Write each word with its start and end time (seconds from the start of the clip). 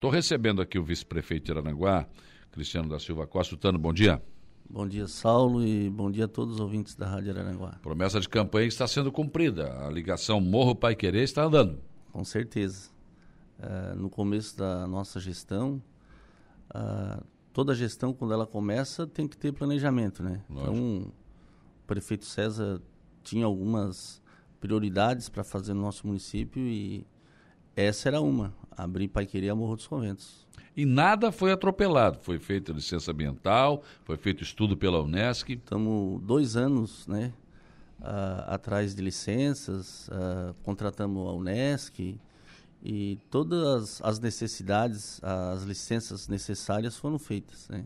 Estou 0.00 0.10
recebendo 0.10 0.62
aqui 0.62 0.78
o 0.78 0.82
vice-prefeito 0.82 1.52
de 1.52 1.58
Aranguá, 1.58 2.08
Cristiano 2.50 2.88
da 2.88 2.98
Silva 2.98 3.26
Costa. 3.26 3.54
Tano, 3.54 3.78
bom 3.78 3.92
dia. 3.92 4.22
Bom 4.66 4.88
dia, 4.88 5.06
Saulo, 5.06 5.62
e 5.62 5.90
bom 5.90 6.10
dia 6.10 6.24
a 6.24 6.28
todos 6.28 6.54
os 6.54 6.60
ouvintes 6.62 6.94
da 6.94 7.06
Rádio 7.06 7.38
Aranguá. 7.38 7.78
Promessa 7.82 8.18
de 8.18 8.26
campanha 8.26 8.66
está 8.66 8.88
sendo 8.88 9.12
cumprida. 9.12 9.86
A 9.86 9.90
ligação 9.90 10.40
Morro 10.40 10.74
Pai 10.74 10.96
Querer 10.96 11.22
está 11.22 11.44
andando. 11.44 11.82
Com 12.10 12.24
certeza. 12.24 12.88
Uh, 13.58 13.94
no 13.94 14.08
começo 14.08 14.56
da 14.56 14.86
nossa 14.86 15.20
gestão, 15.20 15.82
uh, 16.74 17.22
toda 17.52 17.74
gestão, 17.74 18.14
quando 18.14 18.32
ela 18.32 18.46
começa, 18.46 19.06
tem 19.06 19.28
que 19.28 19.36
ter 19.36 19.52
planejamento, 19.52 20.22
né? 20.22 20.40
Lógico. 20.48 20.76
Então, 20.76 21.12
o 21.82 21.86
prefeito 21.86 22.24
César 22.24 22.80
tinha 23.22 23.44
algumas 23.44 24.22
prioridades 24.62 25.28
para 25.28 25.44
fazer 25.44 25.74
no 25.74 25.82
nosso 25.82 26.06
município 26.06 26.62
e 26.62 27.06
essa 27.76 28.08
era 28.08 28.20
uma, 28.22 28.54
abrir 28.82 29.08
Paiquerê 29.08 29.48
a 29.48 29.54
Morro 29.54 29.76
dos 29.76 29.86
Conventos. 29.86 30.46
E 30.76 30.86
nada 30.86 31.32
foi 31.32 31.52
atropelado, 31.52 32.18
foi 32.20 32.38
feita 32.38 32.72
licença 32.72 33.10
ambiental, 33.10 33.82
foi 34.04 34.16
feito 34.16 34.42
estudo 34.42 34.76
pela 34.76 35.02
Unesc. 35.02 35.50
Estamos 35.50 36.22
dois 36.22 36.56
anos, 36.56 37.06
né, 37.06 37.32
uh, 38.00 38.44
atrás 38.46 38.94
de 38.94 39.02
licenças, 39.02 40.08
uh, 40.08 40.54
contratamos 40.62 41.28
a 41.28 41.32
Unesc 41.32 42.18
e 42.82 43.18
todas 43.30 44.00
as 44.02 44.20
necessidades, 44.20 45.20
as 45.22 45.64
licenças 45.64 46.28
necessárias 46.28 46.96
foram 46.96 47.18
feitas, 47.18 47.68
né. 47.68 47.84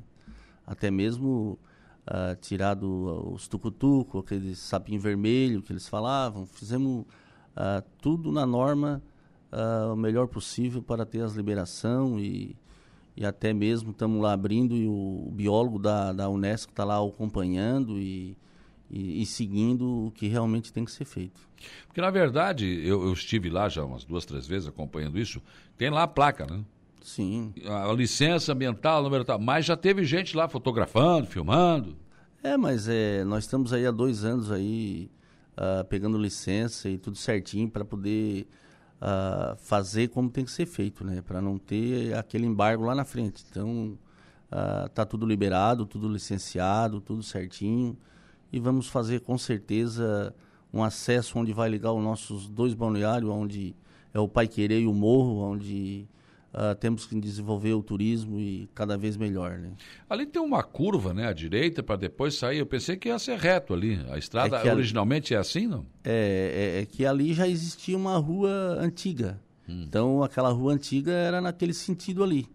Até 0.66 0.90
mesmo 0.90 1.59
uh, 2.06 2.37
tirado 2.40 3.32
os 3.32 3.48
tucutuco, 3.48 4.18
aquele 4.18 4.54
sapinho 4.54 5.01
vermelho 5.01 5.62
que 5.62 5.73
eles 5.73 5.88
falavam, 5.88 6.46
fizemos 6.46 7.04
tudo 8.01 8.32
na 8.32 8.45
norma 8.45 9.01
uh, 9.54 9.92
o 9.92 9.96
melhor 9.96 10.26
possível 10.26 10.82
para 10.82 11.06
ter 11.06 11.22
as 11.22 11.34
liberação 11.34 12.18
e, 12.18 12.56
e 13.16 13.24
até 13.24 13.52
mesmo 13.52 13.92
estamos 13.92 14.20
lá 14.20 14.32
abrindo 14.32 14.74
e 14.74 14.86
o, 14.86 15.26
o 15.28 15.30
biólogo 15.32 15.78
da, 15.78 16.12
da 16.12 16.29
Unesco 16.29 16.73
está 16.73 16.84
lá 16.84 16.96
acompanhando 16.98 17.98
e, 17.98 18.37
e, 18.90 19.23
e, 19.23 19.26
seguindo 19.26 20.06
o 20.06 20.10
que 20.10 20.26
realmente 20.26 20.73
tem 20.73 20.84
que 20.84 20.92
ser 20.92 21.04
feito. 21.04 21.40
Porque 21.87 22.01
na 22.01 22.10
verdade 22.10 22.66
eu, 22.87 23.02
eu 23.04 23.12
estive 23.12 23.48
lá 23.48 23.68
já 23.68 23.84
umas 23.84 24.04
duas, 24.04 24.24
três 24.24 24.46
vezes 24.46 24.68
acompanhando 24.68 25.18
isso, 25.18 25.40
tem 25.79 25.90
lá 25.90 26.02
a 26.02 26.09
placa, 26.09 26.46
né? 26.46 26.62
Sim. 27.01 27.52
A, 27.66 27.90
a 27.90 27.92
licença 27.92 28.52
ambiental, 28.52 29.02
número 29.02 29.24
tal, 29.24 29.38
mas 29.38 29.64
já 29.64 29.76
teve 29.76 30.04
gente 30.04 30.36
lá 30.36 30.48
fotografando, 30.48 31.26
filmando. 31.26 31.96
É, 32.42 32.57
mas 32.57 32.88
é, 32.88 33.24
nós 33.24 33.45
estamos 33.45 33.73
aí 33.73 33.86
há 33.86 33.90
dois 33.90 34.24
anos 34.24 34.51
aí 34.51 35.10
uh, 35.57 35.84
pegando 35.84 36.18
licença 36.18 36.88
e 36.90 36.98
tudo 36.98 37.16
certinho 37.16 37.70
para 37.70 37.84
poder 37.84 38.46
uh, 39.00 39.56
fazer 39.56 40.09
como 40.09 40.30
tem 40.30 40.45
que 40.45 40.50
ser 40.50 40.66
feito, 40.66 41.04
né? 41.04 41.23
Para 41.23 41.40
não 41.40 41.59
ter 41.59 42.14
aquele 42.14 42.46
embargo 42.46 42.84
lá 42.84 42.95
na 42.95 43.04
frente. 43.04 43.45
Então, 43.51 43.98
uh, 44.51 44.88
tá 44.90 45.04
tudo 45.04 45.26
liberado, 45.26 45.86
tudo 45.86 46.09
licenciado, 46.09 47.01
tudo 47.01 47.23
certinho. 47.23 47.96
E 48.52 48.59
vamos 48.59 48.88
fazer 48.88 49.20
com 49.20 49.36
certeza 49.36 50.34
um 50.73 50.82
acesso 50.82 51.38
onde 51.38 51.52
vai 51.52 51.68
ligar 51.68 51.92
os 51.92 52.02
nossos 52.02 52.48
dois 52.48 52.74
balneários, 52.74 53.30
onde 53.30 53.76
é 54.12 54.18
o 54.20 54.28
Pai 54.28 54.48
Querer 54.48 54.80
e 54.80 54.86
o 54.86 54.95
Morro, 54.95 55.40
onde 55.40 56.08
Uh, 56.55 56.73
temos 56.77 57.05
que 57.05 57.19
desenvolver 57.19 57.73
o 57.73 57.83
turismo 57.83 58.38
e 58.38 58.69
cada 58.73 58.97
vez 58.97 59.16
melhor, 59.16 59.59
né? 59.59 59.73
Ali 60.09 60.24
tem 60.24 60.41
uma 60.41 60.63
curva, 60.63 61.13
né, 61.13 61.27
à 61.27 61.33
direita 61.33 61.83
para 61.83 61.97
depois 61.97 62.37
sair. 62.37 62.59
Eu 62.59 62.66
pensei 62.66 62.97
que 62.97 63.09
ia 63.09 63.19
ser 63.19 63.37
reto 63.37 63.74
ali. 63.74 63.99
A 64.09 64.16
estrada 64.16 64.59
é 64.59 64.72
originalmente 64.72 65.34
ali... 65.34 65.38
é 65.38 65.41
assim, 65.41 65.66
não? 65.66 65.84
É, 66.05 66.77
é, 66.77 66.82
é, 66.82 66.87
que 66.87 67.05
ali 67.05 67.34
já 67.34 67.49
existia 67.49 67.97
uma 67.97 68.16
rua 68.19 68.78
antiga. 68.78 69.41
Hum. 69.69 69.82
Então 69.88 70.22
aquela 70.22 70.50
rua 70.50 70.72
antiga 70.72 71.10
era 71.10 71.41
naquele 71.41 71.75
sentido 71.75 72.22
ali. 72.22 72.47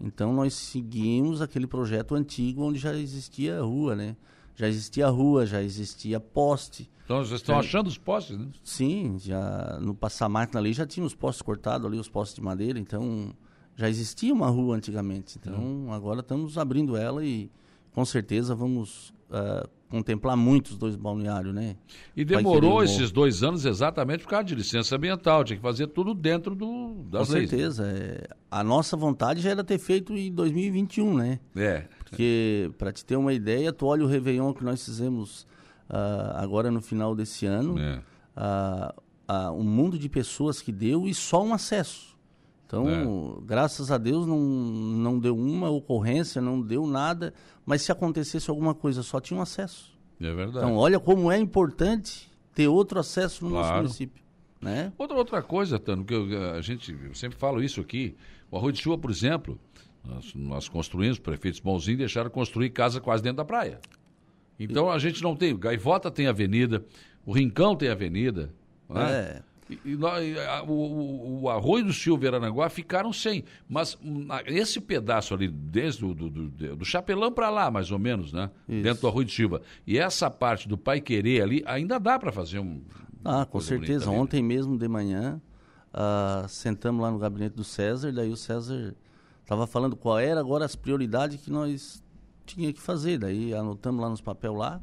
Então 0.00 0.32
nós 0.32 0.54
seguimos 0.54 1.40
aquele 1.40 1.68
projeto 1.68 2.16
antigo 2.16 2.60
onde 2.60 2.80
já 2.80 2.92
existia 2.92 3.60
rua, 3.60 3.94
né? 3.94 4.16
Já 4.56 4.66
existia 4.66 5.08
rua, 5.08 5.46
já 5.46 5.62
existia 5.62 6.18
poste. 6.18 6.90
Então 7.04 7.18
vocês 7.18 7.40
estão 7.40 7.54
já... 7.54 7.60
achando 7.60 7.86
os 7.86 7.98
postes, 7.98 8.36
né? 8.36 8.48
Sim, 8.64 9.16
já 9.18 9.78
no 9.80 9.94
passar 9.94 10.28
máquina 10.28 10.58
ali 10.58 10.72
já 10.72 10.84
tinha 10.84 11.06
os 11.06 11.14
postes 11.14 11.42
cortados 11.42 11.86
ali, 11.86 12.00
os 12.00 12.08
postes 12.08 12.34
de 12.34 12.42
madeira. 12.42 12.80
Então 12.80 13.32
já 13.76 13.88
existia 13.88 14.32
uma 14.32 14.48
rua 14.48 14.76
antigamente, 14.76 15.38
então 15.40 15.54
uhum. 15.54 15.92
agora 15.92 16.20
estamos 16.20 16.56
abrindo 16.58 16.96
ela 16.96 17.24
e 17.24 17.50
com 17.92 18.04
certeza 18.04 18.54
vamos 18.54 19.14
uh, 19.30 19.68
contemplar 19.88 20.36
muitos 20.36 20.76
dois 20.76 20.96
balneários, 20.96 21.54
né? 21.54 21.76
E 22.16 22.24
demorou 22.24 22.82
esses 22.82 23.12
dois 23.12 23.44
anos 23.44 23.64
exatamente 23.64 24.24
por 24.24 24.30
causa 24.30 24.44
de 24.44 24.54
licença 24.56 24.96
ambiental, 24.96 25.44
tinha 25.44 25.56
que 25.56 25.62
fazer 25.62 25.86
tudo 25.86 26.12
dentro 26.12 26.54
do, 26.54 27.04
das 27.08 27.28
com 27.28 27.34
leis. 27.34 27.50
Com 27.50 27.56
certeza. 27.56 27.86
É, 27.86 28.26
a 28.50 28.64
nossa 28.64 28.96
vontade 28.96 29.40
já 29.40 29.50
era 29.50 29.62
ter 29.62 29.78
feito 29.78 30.12
em 30.16 30.32
2021, 30.32 31.14
né? 31.14 31.38
É. 31.54 31.84
Porque, 31.98 32.72
para 32.76 32.92
te 32.92 33.04
ter 33.04 33.16
uma 33.16 33.32
ideia, 33.32 33.72
tu 33.72 33.86
olha 33.86 34.04
o 34.04 34.08
Réveillon 34.08 34.52
que 34.52 34.64
nós 34.64 34.84
fizemos 34.84 35.42
uh, 35.88 36.34
agora 36.34 36.72
no 36.72 36.80
final 36.80 37.14
desse 37.14 37.46
ano, 37.46 37.78
é. 37.78 38.02
uh, 38.36 39.52
um 39.52 39.64
mundo 39.64 39.96
de 39.96 40.08
pessoas 40.08 40.60
que 40.60 40.72
deu 40.72 41.06
e 41.06 41.14
só 41.14 41.42
um 41.44 41.54
acesso. 41.54 42.13
Então, 42.80 43.38
é. 43.42 43.46
graças 43.46 43.90
a 43.90 43.98
Deus 43.98 44.26
não, 44.26 44.40
não 44.40 45.18
deu 45.18 45.36
uma 45.36 45.70
ocorrência, 45.70 46.40
não 46.40 46.60
deu 46.60 46.86
nada, 46.86 47.32
mas 47.64 47.82
se 47.82 47.92
acontecesse 47.92 48.50
alguma 48.50 48.74
coisa, 48.74 49.02
só 49.02 49.20
tinha 49.20 49.38
um 49.38 49.42
acesso. 49.42 49.92
É 50.20 50.32
verdade. 50.32 50.58
Então, 50.58 50.76
olha 50.76 50.98
como 50.98 51.30
é 51.30 51.38
importante 51.38 52.30
ter 52.54 52.68
outro 52.68 52.98
acesso 52.98 53.44
no 53.44 53.50
claro. 53.50 53.66
nosso 53.66 53.76
município. 53.78 54.22
Né? 54.60 54.92
Outra, 54.96 55.16
outra 55.16 55.42
coisa, 55.42 55.78
Tano, 55.78 56.04
que 56.04 56.14
eu, 56.14 56.52
a 56.54 56.60
gente 56.60 56.92
eu 56.92 57.14
sempre 57.14 57.38
falo 57.38 57.62
isso 57.62 57.80
aqui, 57.80 58.16
o 58.50 58.56
Arroio 58.56 58.72
de 58.72 58.80
Chuva, 58.80 58.96
por 58.96 59.10
exemplo, 59.10 59.58
nós, 60.02 60.34
nós 60.34 60.68
construímos, 60.68 61.18
prefeitos 61.18 61.60
bonzinhos 61.60 61.98
deixaram 61.98 62.30
construir 62.30 62.70
casa 62.70 63.00
quase 63.00 63.22
dentro 63.22 63.38
da 63.38 63.44
praia. 63.44 63.80
Então 64.58 64.88
e... 64.88 64.90
a 64.94 64.98
gente 64.98 65.22
não 65.22 65.36
tem, 65.36 65.56
Gaivota 65.56 66.10
tem 66.10 66.26
avenida, 66.26 66.84
o 67.26 67.32
Rincão 67.32 67.76
tem 67.76 67.88
avenida. 67.88 68.50
Né? 68.88 69.12
É. 69.12 69.42
E, 69.68 69.80
e, 69.84 70.38
a, 70.40 70.62
o, 70.62 71.42
o, 71.42 71.48
Arroio 71.48 71.86
do 71.86 71.92
Silva 71.92 72.24
e 72.24 72.28
Aranaguá 72.28 72.68
ficaram 72.68 73.12
sem. 73.12 73.44
Mas 73.68 73.98
hum, 74.04 74.28
esse 74.46 74.80
pedaço 74.80 75.32
ali, 75.34 75.48
desde 75.48 76.04
o 76.04 76.14
do, 76.14 76.28
do, 76.28 76.76
do 76.76 76.84
Chapelão 76.84 77.32
para 77.32 77.48
lá, 77.48 77.70
mais 77.70 77.90
ou 77.90 77.98
menos, 77.98 78.32
né? 78.32 78.50
Isso. 78.68 78.82
Dentro 78.82 79.00
do 79.02 79.08
Arroio 79.08 79.26
do 79.26 79.32
Silva. 79.32 79.62
E 79.86 79.98
essa 79.98 80.30
parte 80.30 80.68
do 80.68 80.76
Pai 80.76 81.00
Querer 81.00 81.42
ali, 81.42 81.62
ainda 81.66 81.98
dá 81.98 82.18
para 82.18 82.30
fazer 82.30 82.58
um. 82.58 82.82
Ah, 83.24 83.46
com 83.46 83.60
certeza. 83.60 84.10
Ontem 84.10 84.42
mesmo 84.42 84.76
de 84.76 84.86
manhã, 84.86 85.40
uh, 85.94 86.46
sentamos 86.48 87.02
lá 87.02 87.10
no 87.10 87.18
gabinete 87.18 87.56
do 87.56 87.64
César, 87.64 88.12
daí 88.12 88.30
o 88.30 88.36
César 88.36 88.94
estava 89.42 89.66
falando 89.66 89.96
qual 89.96 90.18
era 90.18 90.40
agora 90.40 90.64
as 90.64 90.76
prioridades 90.76 91.40
que 91.40 91.50
nós 91.50 92.02
tinha 92.44 92.72
que 92.72 92.80
fazer. 92.80 93.18
Daí 93.18 93.54
anotamos 93.54 94.02
lá 94.02 94.10
nos 94.10 94.20
papel 94.20 94.52
lá 94.52 94.80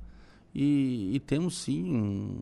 e, 0.53 1.11
e 1.13 1.19
temos 1.19 1.57
sim 1.57 1.95
um, 1.95 2.39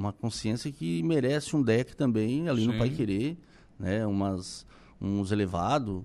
uma 0.00 0.12
consciência 0.12 0.72
que 0.72 1.02
merece 1.02 1.54
um 1.54 1.62
deck 1.62 1.94
também 1.94 2.48
ali 2.48 2.62
Sim. 2.62 2.68
no 2.68 2.78
Pai 2.78 2.88
Querer, 2.88 3.36
né? 3.78 4.06
Umas, 4.06 4.66
uns 5.00 5.30
elevados. 5.30 6.02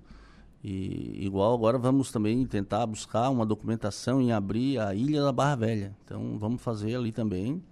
E 0.61 1.23
igual 1.25 1.53
agora 1.53 1.77
vamos 1.77 2.11
também 2.11 2.45
tentar 2.45 2.85
buscar 2.85 3.29
uma 3.29 3.45
documentação 3.45 4.21
em 4.21 4.31
abrir 4.31 4.79
a 4.79 4.93
Ilha 4.93 5.23
da 5.23 5.31
Barra 5.31 5.55
Velha. 5.55 5.95
Então 6.03 6.37
vamos 6.37 6.61
fazer 6.61 6.95
ali 6.95 7.11
também. 7.11 7.63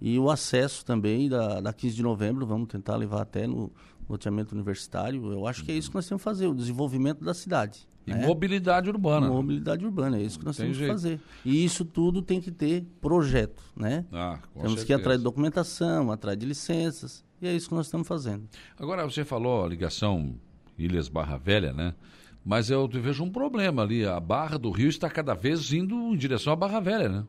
E 0.00 0.18
o 0.18 0.30
acesso 0.30 0.84
também 0.84 1.28
da, 1.28 1.60
da 1.60 1.72
15 1.72 1.96
de 1.96 2.02
novembro, 2.02 2.46
vamos 2.46 2.68
tentar 2.68 2.96
levar 2.96 3.22
até 3.22 3.46
no 3.46 3.72
loteamento 4.08 4.54
universitário. 4.54 5.32
Eu 5.32 5.46
acho 5.46 5.64
que 5.64 5.72
é 5.72 5.74
isso 5.74 5.90
que 5.90 5.94
nós 5.94 6.06
temos 6.06 6.22
que 6.22 6.24
fazer, 6.24 6.46
o 6.46 6.54
desenvolvimento 6.54 7.24
da 7.24 7.34
cidade. 7.34 7.88
E 8.06 8.14
né? 8.14 8.24
mobilidade 8.24 8.88
urbana. 8.88 9.28
Mobilidade 9.28 9.84
urbana, 9.84 10.18
é 10.18 10.22
isso 10.22 10.38
que 10.38 10.44
nós 10.44 10.56
tem 10.56 10.66
temos 10.66 10.78
jeito. 10.78 10.88
que 10.88 10.94
fazer. 10.94 11.20
E 11.44 11.64
isso 11.64 11.84
tudo 11.84 12.22
tem 12.22 12.40
que 12.40 12.52
ter 12.52 12.84
projeto, 13.00 13.62
né? 13.74 14.04
Ah, 14.12 14.38
com 14.54 14.60
temos 14.60 14.78
certeza. 14.78 14.86
que 14.86 14.92
ir 14.92 14.94
atrás 14.94 15.18
de 15.18 15.24
documentação, 15.24 16.12
atrás 16.12 16.38
de 16.38 16.46
licenças, 16.46 17.24
e 17.42 17.48
é 17.48 17.52
isso 17.52 17.68
que 17.68 17.74
nós 17.74 17.86
estamos 17.86 18.06
fazendo. 18.06 18.48
Agora, 18.78 19.04
você 19.04 19.24
falou 19.24 19.64
a 19.64 19.68
ligação 19.68 20.36
Ilhas 20.78 21.08
Barra 21.08 21.36
Velha, 21.36 21.72
né? 21.72 21.94
Mas 22.44 22.70
eu 22.70 22.86
vejo 22.86 23.24
um 23.24 23.30
problema 23.30 23.82
ali, 23.82 24.06
a 24.06 24.20
Barra 24.20 24.56
do 24.56 24.70
Rio 24.70 24.88
está 24.88 25.10
cada 25.10 25.34
vez 25.34 25.72
indo 25.72 25.96
em 25.96 26.16
direção 26.16 26.52
à 26.52 26.56
Barra 26.56 26.78
Velha, 26.78 27.08
né? 27.08 27.24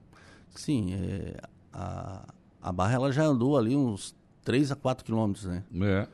Sim, 0.51 0.93
é, 0.93 1.41
a, 1.73 2.33
a 2.61 2.71
Barra 2.71 2.93
ela 2.93 3.11
já 3.11 3.23
andou 3.23 3.57
ali 3.57 3.75
uns 3.75 4.15
3 4.43 4.71
a 4.71 4.75
4 4.75 5.03
quilômetros, 5.03 5.45
né? 5.45 5.63
É. 5.81 6.07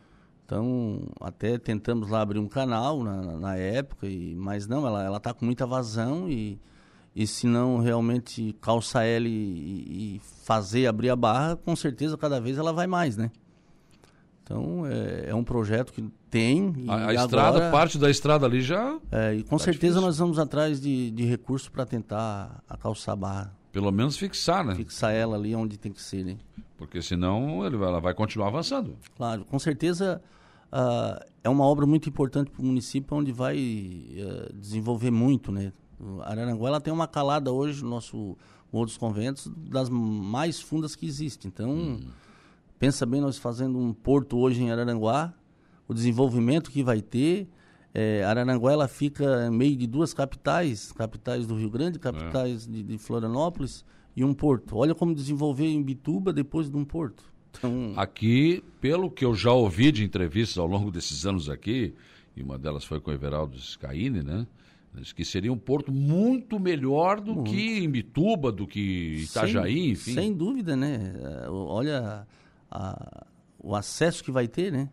Então, 0.45 1.07
até 1.21 1.57
tentamos 1.57 2.09
lá 2.09 2.21
abrir 2.21 2.39
um 2.39 2.47
canal 2.47 3.01
na, 3.01 3.37
na 3.37 3.55
época, 3.55 4.07
e, 4.07 4.35
mas 4.35 4.67
não, 4.67 4.85
ela 4.85 5.17
está 5.17 5.33
com 5.33 5.45
muita 5.45 5.65
vazão 5.65 6.29
e, 6.29 6.59
e 7.15 7.25
se 7.25 7.47
não 7.47 7.79
realmente 7.79 8.53
calçar 8.59 9.05
ela 9.05 9.27
e, 9.27 10.15
e, 10.15 10.21
fazer 10.43 10.87
abrir 10.87 11.09
a 11.09 11.15
barra, 11.15 11.55
com 11.55 11.75
certeza 11.75 12.17
cada 12.17 12.41
vez 12.41 12.57
ela 12.57 12.73
vai 12.73 12.87
mais, 12.87 13.15
né? 13.15 13.31
Então, 14.43 14.85
é, 14.85 15.29
é 15.29 15.35
um 15.35 15.43
projeto 15.43 15.93
que 15.93 16.03
tem. 16.29 16.73
a, 16.89 17.07
a 17.07 17.13
estrada, 17.13 17.71
parte 17.71 17.97
da 17.97 18.09
estrada 18.09 18.45
ali 18.45 18.61
já. 18.61 18.99
É, 19.09 19.35
e 19.35 19.43
com 19.43 19.57
tá 19.57 19.63
certeza 19.63 19.93
difícil. 19.93 20.01
nós 20.01 20.17
vamos 20.17 20.37
atrás 20.37 20.81
de, 20.81 21.11
de 21.11 21.23
recursos 21.23 21.69
para 21.69 21.85
tentar 21.85 22.61
a 22.67 22.75
calçar 22.75 23.13
a 23.13 23.15
barra. 23.15 23.55
Pelo 23.71 23.91
menos 23.91 24.17
fixar, 24.17 24.65
né? 24.65 24.75
Fixar 24.75 25.13
ela 25.13 25.37
ali 25.37 25.55
onde 25.55 25.77
tem 25.77 25.93
que 25.93 26.01
ser, 26.01 26.25
né? 26.25 26.37
Porque 26.77 27.01
senão 27.01 27.63
ela 27.65 27.99
vai 27.99 28.13
continuar 28.13 28.47
avançando. 28.47 28.97
Claro, 29.15 29.45
com 29.45 29.59
certeza 29.59 30.21
uh, 30.71 31.23
é 31.43 31.49
uma 31.49 31.65
obra 31.65 31.85
muito 31.85 32.09
importante 32.09 32.49
para 32.49 32.61
o 32.61 32.65
município, 32.65 33.15
onde 33.15 33.31
vai 33.31 33.57
uh, 33.57 34.53
desenvolver 34.53 35.11
muito, 35.11 35.51
né? 35.51 35.71
Araranguá 36.23 36.69
ela 36.69 36.81
tem 36.81 36.93
uma 36.93 37.07
calada 37.07 37.51
hoje 37.51 37.83
no 37.83 37.89
nosso 37.89 38.35
Morro 38.71 38.85
dos 38.85 38.97
Conventos 38.97 39.51
das 39.55 39.89
mais 39.89 40.59
fundas 40.59 40.95
que 40.95 41.05
existe. 41.05 41.47
Então, 41.47 41.69
hum. 41.69 41.99
pensa 42.79 43.05
bem 43.05 43.21
nós 43.21 43.37
fazendo 43.37 43.77
um 43.77 43.93
porto 43.93 44.37
hoje 44.37 44.63
em 44.63 44.71
Araranguá, 44.71 45.33
o 45.87 45.93
desenvolvimento 45.93 46.71
que 46.71 46.83
vai 46.83 47.01
ter. 47.01 47.47
É, 47.93 48.23
Araranguá 48.23 48.71
ela 48.71 48.87
fica 48.87 49.51
meio 49.51 49.75
de 49.75 49.85
duas 49.85 50.13
capitais, 50.13 50.91
capitais 50.91 51.45
do 51.45 51.55
Rio 51.55 51.69
Grande, 51.69 51.99
capitais 51.99 52.67
é. 52.67 52.71
de, 52.71 52.83
de 52.83 52.97
Florianópolis 52.97 53.85
e 54.15 54.23
um 54.23 54.33
porto. 54.33 54.75
Olha 54.77 54.95
como 54.95 55.13
desenvolver 55.13 55.67
em 55.67 55.81
Bituba 55.81 56.33
depois 56.33 56.69
de 56.69 56.75
um 56.75 56.83
porto. 56.83 57.23
Então... 57.51 57.93
Aqui, 57.95 58.63
pelo 58.81 59.11
que 59.11 59.23
eu 59.23 59.35
já 59.35 59.51
ouvi 59.51 59.91
de 59.91 60.03
entrevistas 60.03 60.57
ao 60.57 60.65
longo 60.65 60.89
desses 60.89 61.25
anos 61.25 61.49
aqui, 61.49 61.93
e 62.35 62.41
uma 62.41 62.57
delas 62.57 62.83
foi 62.83 62.99
com 62.99 63.11
o 63.11 63.13
Everaldo 63.13 63.59
Scaini, 63.59 64.23
né? 64.23 64.47
que 65.15 65.25
seria 65.25 65.51
um 65.51 65.57
porto 65.57 65.91
muito 65.91 66.59
melhor 66.59 67.19
do 67.19 67.33
muito. 67.33 67.51
que 67.51 67.83
Imbituba, 67.83 68.51
do 68.51 68.67
que 68.67 69.23
Itajaí, 69.23 69.73
sem, 69.73 69.89
enfim. 69.91 70.13
Sem 70.13 70.33
dúvida, 70.33 70.75
né? 70.75 71.13
Olha 71.49 72.27
a, 72.69 73.25
o 73.57 73.75
acesso 73.75 74.23
que 74.23 74.31
vai 74.31 74.47
ter, 74.47 74.71
né? 74.71 74.89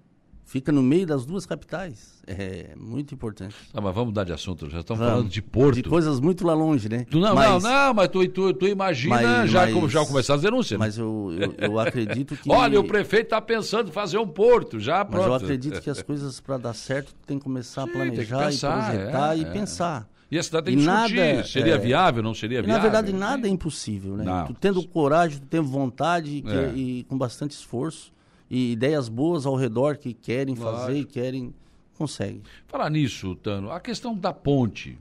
Fica 0.50 0.72
no 0.72 0.82
meio 0.82 1.06
das 1.06 1.24
duas 1.24 1.46
capitais. 1.46 2.20
É 2.26 2.74
muito 2.76 3.14
importante. 3.14 3.54
Ah, 3.72 3.80
mas 3.80 3.94
vamos 3.94 4.08
mudar 4.08 4.24
de 4.24 4.32
assunto, 4.32 4.68
já 4.68 4.80
estamos 4.80 4.98
vamos. 4.98 5.14
falando 5.14 5.30
de 5.30 5.40
Porto. 5.40 5.76
De 5.76 5.84
coisas 5.84 6.18
muito 6.18 6.44
lá 6.44 6.52
longe, 6.54 6.88
né? 6.88 7.06
Tu, 7.08 7.20
não, 7.20 7.36
mas, 7.36 7.62
não, 7.62 7.70
não, 7.70 7.94
mas 7.94 8.08
tu, 8.08 8.26
tu, 8.26 8.52
tu 8.54 8.66
imagina 8.66 9.14
mas, 9.14 9.48
já, 9.48 9.70
mas, 9.70 9.92
já 9.92 10.04
começar 10.04 10.34
as 10.34 10.42
denúncias. 10.42 10.76
Né? 10.76 10.84
Mas 10.84 10.98
eu, 10.98 11.32
eu, 11.38 11.54
eu, 11.56 11.78
acredito 11.78 12.36
que. 12.36 12.50
Olha, 12.50 12.80
o 12.80 12.84
prefeito 12.84 13.26
está 13.26 13.40
pensando 13.40 13.90
em 13.90 13.92
fazer 13.92 14.18
um 14.18 14.26
porto, 14.26 14.80
já 14.80 15.04
pronto. 15.04 15.20
Mas 15.20 15.28
eu 15.28 15.34
acredito 15.34 15.80
que 15.80 15.88
as 15.88 16.02
coisas 16.02 16.40
para 16.40 16.58
dar 16.58 16.74
certo 16.74 17.14
tem 17.24 17.38
que 17.38 17.44
começar 17.44 17.84
Sim, 17.84 17.90
a 17.90 17.92
planejar 17.92 18.46
pensar, 18.46 18.80
e 18.82 18.98
projetar 18.98 19.36
é, 19.36 19.38
e 19.38 19.42
é. 19.42 19.50
pensar. 19.52 20.08
E 20.32 20.36
a 20.36 20.42
cidade 20.42 20.66
tem 20.66 20.76
que 20.76 20.82
nada, 20.82 21.08
discutir. 21.08 21.46
Seria 21.46 21.74
é, 21.74 21.78
viável, 21.78 22.24
não 22.24 22.34
seria 22.34 22.60
viável? 22.60 22.74
Na 22.74 22.82
verdade, 22.82 23.12
nada 23.12 23.46
é 23.46 23.50
impossível, 23.50 24.16
né? 24.16 24.24
Não. 24.24 24.46
Tu 24.46 24.54
tendo 24.54 24.82
coragem, 24.88 25.38
tu 25.38 25.46
tendo 25.46 25.68
vontade 25.68 26.42
é. 26.44 26.76
e 26.76 27.04
com 27.04 27.16
bastante 27.16 27.52
esforço 27.52 28.10
e 28.50 28.72
ideias 28.72 29.08
boas 29.08 29.46
ao 29.46 29.54
redor 29.54 29.96
que 29.96 30.12
querem 30.12 30.56
Lógico. 30.56 30.78
fazer 30.78 30.98
e 30.98 31.04
querem, 31.04 31.54
conseguem. 31.96 32.42
Falar 32.66 32.90
nisso, 32.90 33.36
Tano, 33.36 33.70
a 33.70 33.78
questão 33.78 34.16
da 34.16 34.32
ponte. 34.32 34.98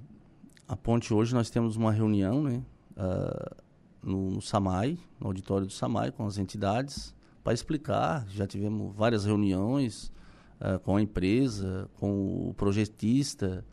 A 0.67 0.75
ponte, 0.75 1.11
hoje 1.11 1.33
nós 1.33 1.49
temos 1.49 1.75
uma 1.75 1.91
reunião, 1.91 2.43
né? 2.43 2.61
Uh, 2.95 3.55
no, 4.03 4.31
no 4.31 4.41
SAMAI, 4.41 4.97
no 5.19 5.27
auditório 5.27 5.65
do 5.65 5.73
SAMAI, 5.73 6.11
com 6.11 6.27
as 6.27 6.37
entidades, 6.37 7.15
para 7.43 7.53
explicar. 7.53 8.25
Já 8.29 8.45
tivemos 8.45 8.95
várias 8.95 9.25
reuniões 9.25 10.11
uh, 10.61 10.79
com 10.81 10.97
a 10.97 11.01
empresa, 11.01 11.89
com 11.99 12.49
o 12.49 12.53
projetista. 12.53 13.65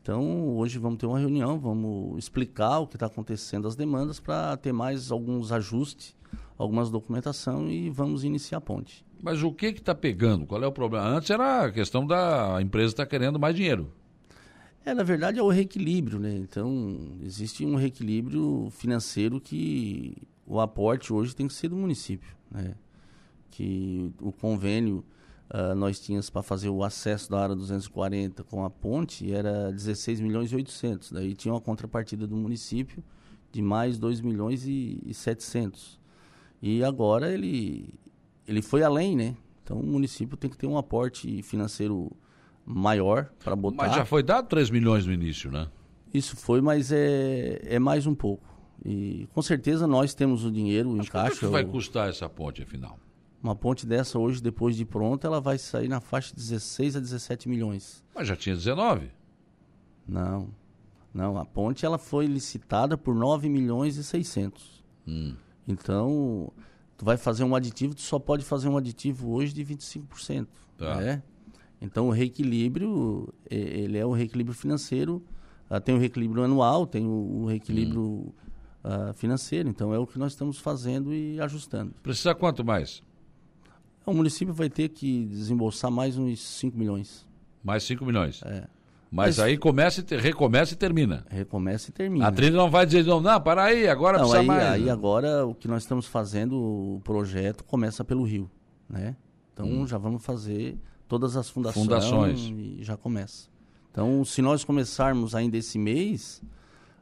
Então, 0.00 0.56
hoje 0.56 0.78
vamos 0.78 0.98
ter 0.98 1.06
uma 1.06 1.18
reunião, 1.18 1.60
vamos 1.60 2.18
explicar 2.18 2.78
o 2.78 2.86
que 2.86 2.96
está 2.96 3.06
acontecendo, 3.06 3.68
as 3.68 3.76
demandas, 3.76 4.18
para 4.18 4.56
ter 4.56 4.72
mais 4.72 5.12
alguns 5.12 5.52
ajustes 5.52 6.16
algumas 6.56 6.90
documentação 6.90 7.68
e 7.68 7.90
vamos 7.90 8.24
iniciar 8.24 8.58
a 8.58 8.60
ponte. 8.60 9.04
Mas 9.20 9.42
o 9.42 9.52
que 9.52 9.66
está 9.66 9.94
pegando? 9.94 10.46
Qual 10.46 10.62
é 10.62 10.66
o 10.66 10.72
problema? 10.72 11.06
Antes 11.06 11.30
era 11.30 11.66
a 11.66 11.72
questão 11.72 12.06
da 12.06 12.58
empresa 12.60 12.92
estar 12.92 13.04
tá 13.04 13.10
querendo 13.10 13.38
mais 13.38 13.54
dinheiro. 13.54 13.92
É, 14.84 14.92
na 14.92 15.04
verdade 15.04 15.38
é 15.38 15.42
o 15.42 15.48
reequilíbrio, 15.48 16.18
né? 16.18 16.34
Então, 16.34 17.16
existe 17.22 17.64
um 17.64 17.76
reequilíbrio 17.76 18.68
financeiro 18.70 19.40
que 19.40 20.16
o 20.44 20.60
aporte 20.60 21.12
hoje 21.12 21.36
tem 21.36 21.46
que 21.46 21.54
ser 21.54 21.68
do 21.68 21.76
município, 21.76 22.34
né? 22.50 22.74
Que 23.50 24.12
o 24.20 24.32
convênio 24.32 25.04
uh, 25.50 25.74
nós 25.76 26.00
tínhamos 26.00 26.30
para 26.30 26.42
fazer 26.42 26.68
o 26.68 26.82
acesso 26.82 27.30
da 27.30 27.40
área 27.40 27.54
240 27.54 28.42
com 28.42 28.64
a 28.64 28.70
ponte 28.70 29.32
era 29.32 29.70
16 29.70 30.18
milhões 30.20 30.50
e 30.50 30.56
800. 30.56 31.12
Daí 31.12 31.34
tinha 31.34 31.54
uma 31.54 31.60
contrapartida 31.60 32.26
do 32.26 32.36
município 32.36 33.04
de 33.52 33.62
mais 33.62 33.98
2 33.98 34.20
milhões 34.20 34.66
e, 34.66 35.00
e 35.04 35.14
700. 35.14 36.01
E 36.62 36.84
agora 36.84 37.32
ele, 37.32 37.92
ele 38.46 38.62
foi 38.62 38.84
além, 38.84 39.16
né? 39.16 39.36
Então 39.64 39.78
o 39.80 39.84
município 39.84 40.36
tem 40.36 40.48
que 40.48 40.56
ter 40.56 40.66
um 40.66 40.78
aporte 40.78 41.42
financeiro 41.42 42.10
maior 42.64 43.30
para 43.42 43.56
botar. 43.56 43.88
Mas 43.88 43.96
já 43.96 44.04
foi 44.04 44.22
dado 44.22 44.46
3 44.46 44.70
milhões 44.70 45.04
no 45.04 45.12
início, 45.12 45.50
né? 45.50 45.68
Isso 46.14 46.36
foi, 46.36 46.60
mas 46.60 46.92
é, 46.92 47.60
é 47.64 47.78
mais 47.78 48.06
um 48.06 48.14
pouco. 48.14 48.46
E 48.84 49.28
com 49.32 49.42
certeza 49.42 49.86
nós 49.86 50.14
temos 50.14 50.44
o 50.44 50.50
dinheiro 50.52 50.90
mas 50.90 51.06
em 51.06 51.10
caixa. 51.10 51.40
Quanto 51.40 51.50
vai 51.52 51.64
custar 51.64 52.08
essa 52.08 52.28
ponte, 52.28 52.62
afinal? 52.62 52.98
Uma 53.42 53.56
ponte 53.56 53.84
dessa 53.84 54.18
hoje, 54.18 54.40
depois 54.40 54.76
de 54.76 54.84
pronta, 54.84 55.26
ela 55.26 55.40
vai 55.40 55.58
sair 55.58 55.88
na 55.88 56.00
faixa 56.00 56.30
de 56.30 56.36
16 56.36 56.96
a 56.96 57.00
17 57.00 57.48
milhões. 57.48 58.04
Mas 58.14 58.28
já 58.28 58.36
tinha 58.36 58.54
19? 58.54 59.10
Não. 60.06 60.50
Não, 61.12 61.36
a 61.36 61.44
ponte 61.44 61.84
ela 61.84 61.98
foi 61.98 62.26
licitada 62.26 62.96
por 62.96 63.14
9 63.14 63.48
milhões 63.48 63.96
e 63.96 64.04
600. 64.04 64.84
Hum. 65.06 65.34
Então, 65.66 66.52
tu 66.96 67.04
vai 67.04 67.16
fazer 67.16 67.44
um 67.44 67.54
aditivo, 67.54 67.94
tu 67.94 68.02
só 68.02 68.18
pode 68.18 68.44
fazer 68.44 68.68
um 68.68 68.76
aditivo 68.76 69.32
hoje 69.32 69.52
de 69.52 69.64
25%. 69.64 70.46
Tá. 70.76 70.96
Né? 70.96 71.22
Então, 71.80 72.08
o 72.08 72.10
reequilíbrio, 72.10 73.32
ele 73.50 73.98
é 73.98 74.06
o 74.06 74.12
reequilíbrio 74.12 74.54
financeiro, 74.54 75.22
uh, 75.70 75.80
tem 75.80 75.94
o 75.94 75.98
reequilíbrio 75.98 76.44
anual, 76.44 76.86
tem 76.86 77.06
o, 77.06 77.42
o 77.42 77.46
reequilíbrio 77.46 78.02
hum. 78.02 78.32
uh, 78.84 79.12
financeiro. 79.14 79.68
Então, 79.68 79.92
é 79.92 79.98
o 79.98 80.06
que 80.06 80.18
nós 80.18 80.32
estamos 80.32 80.58
fazendo 80.58 81.12
e 81.12 81.40
ajustando. 81.40 81.92
Precisa 82.02 82.34
quanto 82.34 82.64
mais? 82.64 83.02
O 84.04 84.12
município 84.12 84.52
vai 84.52 84.68
ter 84.68 84.88
que 84.88 85.26
desembolsar 85.26 85.90
mais 85.90 86.18
uns 86.18 86.40
5 86.40 86.76
milhões. 86.76 87.26
Mais 87.62 87.84
5 87.84 88.04
milhões? 88.04 88.42
É. 88.44 88.66
Mas, 89.12 89.36
Mas, 89.36 89.40
aí 89.40 89.58
começa 89.58 90.02
e 90.02 90.16
recomeça 90.16 90.72
e 90.72 90.76
termina. 90.76 91.26
Recomeça 91.28 91.90
e 91.90 91.92
termina. 91.92 92.26
A 92.26 92.32
trilha 92.32 92.56
não 92.56 92.70
vai 92.70 92.86
dizer, 92.86 93.04
não, 93.04 93.20
não 93.20 93.38
para 93.38 93.64
aí, 93.64 93.86
agora 93.86 94.16
não, 94.16 94.24
precisa 94.24 94.40
aí, 94.40 94.46
mais. 94.46 94.62
Aí 94.64 94.88
agora 94.88 95.44
o 95.44 95.54
que 95.54 95.68
nós 95.68 95.82
estamos 95.82 96.06
fazendo, 96.06 96.56
o 96.56 97.00
projeto 97.04 97.62
começa 97.62 98.02
pelo 98.02 98.22
Rio, 98.22 98.50
né? 98.88 99.14
Então 99.52 99.66
hum. 99.66 99.86
já 99.86 99.98
vamos 99.98 100.24
fazer 100.24 100.78
todas 101.06 101.36
as 101.36 101.50
fundações, 101.50 101.84
fundações 101.84 102.40
e 102.40 102.78
já 102.80 102.96
começa. 102.96 103.50
Então, 103.90 104.24
se 104.24 104.40
nós 104.40 104.64
começarmos 104.64 105.34
ainda 105.34 105.58
esse 105.58 105.78
mês, 105.78 106.42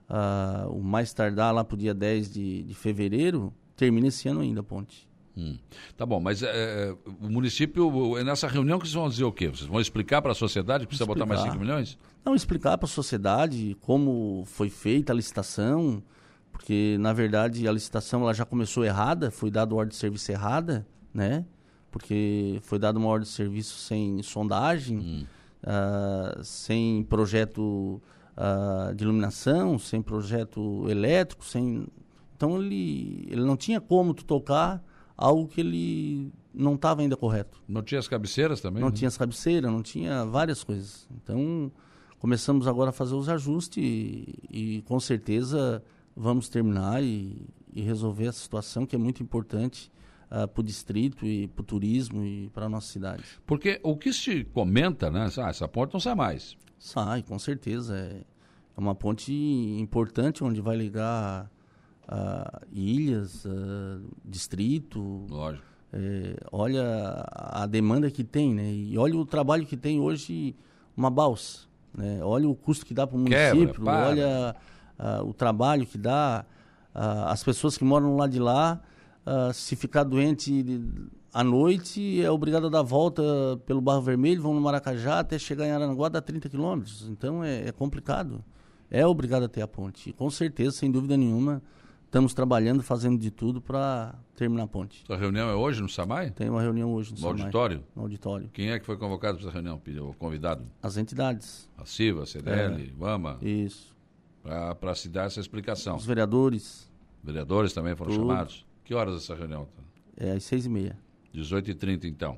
uh, 0.09 0.69
o 0.69 0.83
mais 0.83 1.13
tardar 1.13 1.55
lá 1.55 1.63
para 1.63 1.77
o 1.77 1.79
dia 1.79 1.95
10 1.95 2.33
de, 2.33 2.63
de 2.65 2.75
fevereiro, 2.75 3.55
termina 3.77 4.09
esse 4.09 4.29
ano 4.29 4.41
ainda 4.41 4.63
a 4.63 4.65
ponte. 4.65 5.09
Hum. 5.37 5.57
Tá 5.97 6.05
bom, 6.05 6.21
mas 6.21 6.43
é, 6.43 6.95
o 7.21 7.31
município, 7.31 8.19
é 8.19 8.25
nessa 8.25 8.49
reunião 8.49 8.79
que 8.79 8.87
vocês 8.87 8.95
vão 8.95 9.09
dizer 9.09 9.25
o 9.25 9.33
quê? 9.33 9.49
Vocês 9.49 9.69
vão 9.69 9.81
explicar 9.81 10.21
para 10.21 10.33
a 10.33 10.35
sociedade 10.35 10.85
que 10.85 10.89
precisa 10.89 11.05
explicar. 11.05 11.27
botar 11.27 11.43
mais 11.43 11.53
5 11.53 11.63
milhões? 11.63 11.99
Não, 12.25 12.35
explicar 12.35 12.77
para 12.77 12.87
a 12.87 12.89
sociedade 12.89 13.77
como 13.81 14.45
foi 14.47 14.69
feita 14.69 15.13
a 15.13 15.17
licitação, 15.17 16.03
porque 16.53 16.97
na 16.99 17.13
verdade 17.13 17.67
a 17.67 17.73
licitação 17.73 18.23
ela 18.23 18.35
já 18.35 18.45
começou 18.45 18.85
errada, 18.85 19.31
foi 19.31 19.51
dada 19.51 19.75
ordem 19.75 19.91
de 19.91 19.97
serviço 19.97 20.31
errada, 20.31 20.87
né? 21.15 21.45
Porque 21.91 22.59
foi 22.63 22.79
dada 22.79 22.99
uma 22.99 23.09
ordem 23.09 23.27
de 23.27 23.35
serviço 23.35 23.79
sem 23.79 24.23
sondagem, 24.23 24.99
hum. 24.99 25.27
uh, 25.65 26.45
sem 26.45 27.03
projeto 27.05 28.01
uh, 28.37 28.95
de 28.95 29.05
iluminação, 29.05 29.79
sem 29.79 30.03
projeto 30.03 30.89
elétrico, 30.89 31.45
sem... 31.45 31.87
Então 32.37 32.61
ele, 32.61 33.27
ele 33.31 33.43
não 33.43 33.57
tinha 33.57 33.81
como 33.81 34.15
tu 34.15 34.25
tocar 34.25 34.83
algo 35.21 35.47
que 35.47 35.61
ele 35.61 36.33
não 36.53 36.75
estava 36.75 37.03
ainda 37.03 37.15
correto. 37.15 37.63
Não 37.69 37.83
tinha 37.83 37.99
as 37.99 38.09
cabeceiras 38.09 38.61
também? 38.61 38.81
Não 38.81 38.89
né? 38.89 38.97
tinha 38.97 39.09
as 39.09 39.19
cabeceiras, 39.19 39.71
não 39.71 39.83
tinha 39.83 40.25
várias 40.25 40.65
coisas. 40.65 41.07
Então, 41.23 41.71
começamos 42.19 42.67
agora 42.67 42.89
a 42.89 42.93
fazer 42.93 43.15
os 43.15 43.29
ajustes 43.29 43.85
e, 43.85 44.35
e 44.51 44.83
com 44.83 44.99
certeza 44.99 45.85
vamos 46.17 46.49
terminar 46.49 47.03
e, 47.03 47.47
e, 47.73 47.83
resolver 47.83 48.27
essa 48.27 48.41
situação 48.41 48.87
que 48.87 48.97
é 48.97 48.99
muito 48.99 49.23
importante 49.23 49.93
uh, 50.31 50.49
para 50.49 50.61
o 50.61 50.65
distrito 50.65 51.27
e 51.27 51.47
para 51.49 51.63
o 51.63 51.65
turismo 51.65 52.25
e 52.25 52.49
para 52.49 52.65
a 52.65 52.69
nossa 52.69 52.91
cidade. 52.91 53.23
Porque 53.47 53.79
o 53.83 53.97
que 53.97 54.13
se 54.13 54.45
comenta, 54.45 55.11
né? 55.11 55.29
Ah, 55.37 55.51
essa 55.51 55.69
ponte 55.69 55.93
não 55.93 56.01
sai 56.01 56.15
mais. 56.15 56.57
Sai, 56.79 57.23
com 57.23 57.39
certeza. 57.39 57.95
É, 57.95 58.23
é 58.77 58.81
uma 58.81 58.95
ponte 58.95 59.33
importante 59.33 60.43
onde 60.43 60.63
vai 60.63 60.77
ligar 60.77 61.51
uh, 62.11 62.67
ilhas, 62.73 63.45
uh, 63.45 64.03
distrito. 64.25 65.27
Lógico. 65.29 65.71
É, 65.93 66.37
olha 66.53 66.85
a 67.29 67.67
demanda 67.67 68.09
que 68.13 68.23
tem, 68.23 68.55
né? 68.55 68.73
E 68.73 68.97
olha 68.97 69.17
o 69.17 69.27
trabalho 69.27 69.67
que 69.67 69.77
tem 69.77 69.99
hoje 69.99 70.55
uma 70.97 71.11
balsa. 71.11 71.67
Né? 71.93 72.23
Olha 72.23 72.49
o 72.49 72.55
custo 72.55 72.87
que 72.87 72.95
dá 72.95 73.09
para 73.09 73.17
o 73.17 73.19
município, 73.19 73.75
Quebra, 73.75 74.09
olha 74.09 74.57
uh, 74.99 75.29
o 75.29 75.35
trabalho 75.35 75.85
que 75.87 75.99
dá. 75.99 76.45
As 76.93 77.43
pessoas 77.45 77.79
que 77.79 77.85
moram 77.85 78.17
lá 78.17 78.27
de 78.27 78.41
lá, 78.41 78.81
se 79.55 79.77
ficar 79.77 80.03
doente 80.03 80.83
à 81.33 81.45
noite, 81.45 82.21
é 82.21 82.29
obrigado 82.29 82.67
a 82.67 82.69
dar 82.69 82.83
volta 82.83 83.23
pelo 83.65 83.81
Barro 83.81 84.03
Vermelho, 84.03 84.43
vão 84.43 84.53
no 84.55 84.61
Maracajá 84.61 85.21
até 85.21 85.39
chegar 85.39 85.67
em 85.67 85.71
Aranguá, 85.71 86.09
dá 86.09 86.21
30 86.21 86.49
quilômetros. 86.49 87.09
Então 87.09 87.45
é, 87.45 87.69
é 87.69 87.73
complicado. 87.73 88.45
É 88.91 89.07
obrigado 89.07 89.45
a 89.45 89.49
ter 89.49 89.63
a 89.63 89.69
ponte. 89.69 90.11
E, 90.11 90.13
com 90.13 90.29
certeza, 90.29 90.73
sem 90.73 90.91
dúvida 90.91 91.17
nenhuma, 91.17 91.63
estamos 92.11 92.35
trabalhando, 92.35 92.83
fazendo 92.83 93.17
de 93.17 93.31
tudo 93.31 93.61
para 93.61 94.17
terminar 94.35 94.65
a 94.65 94.67
ponte. 94.67 95.05
A 95.09 95.17
reunião 95.17 95.49
é 95.49 95.55
hoje 95.55 95.81
no 95.81 95.89
SAMAI? 95.89 96.33
Tem 96.33 96.51
uma 96.51 96.61
reunião 96.61 96.93
hoje 96.93 97.11
no, 97.11 97.15
no 97.15 97.21
SAMAI. 97.23 97.41
auditório? 97.41 97.85
No 97.95 98.03
auditório. 98.03 98.51
Quem 98.53 98.73
é 98.73 98.81
que 98.81 98.85
foi 98.85 98.97
convocado 98.97 99.39
para 99.39 99.47
essa 99.47 99.55
reunião? 99.55 99.81
O 100.01 100.15
convidado? 100.15 100.65
As 100.83 100.97
entidades. 100.97 101.71
A 101.79 101.85
CIVA, 101.87 102.25
a 102.25 102.27
CDL, 102.27 102.93
é. 103.01 103.07
AMA? 103.07 103.39
Isso. 103.41 103.95
Para 104.43 104.95
se 104.97 105.09
dar 105.09 105.27
essa 105.27 105.39
explicação. 105.39 105.97
Os 105.97 106.05
vereadores. 106.05 106.91
Vereadores 107.23 107.73
também 107.73 107.95
foram 107.95 108.11
tudo. 108.11 108.27
chamados? 108.27 108.67
Que 108.85 108.93
horas 108.93 109.15
essa 109.15 109.37
reunião? 109.37 109.69
É 110.17 110.33
às 110.33 110.43
seis 110.43 110.67
e 110.67 110.69
meia. 110.69 110.99
18h30, 111.33 112.07
então. 112.07 112.37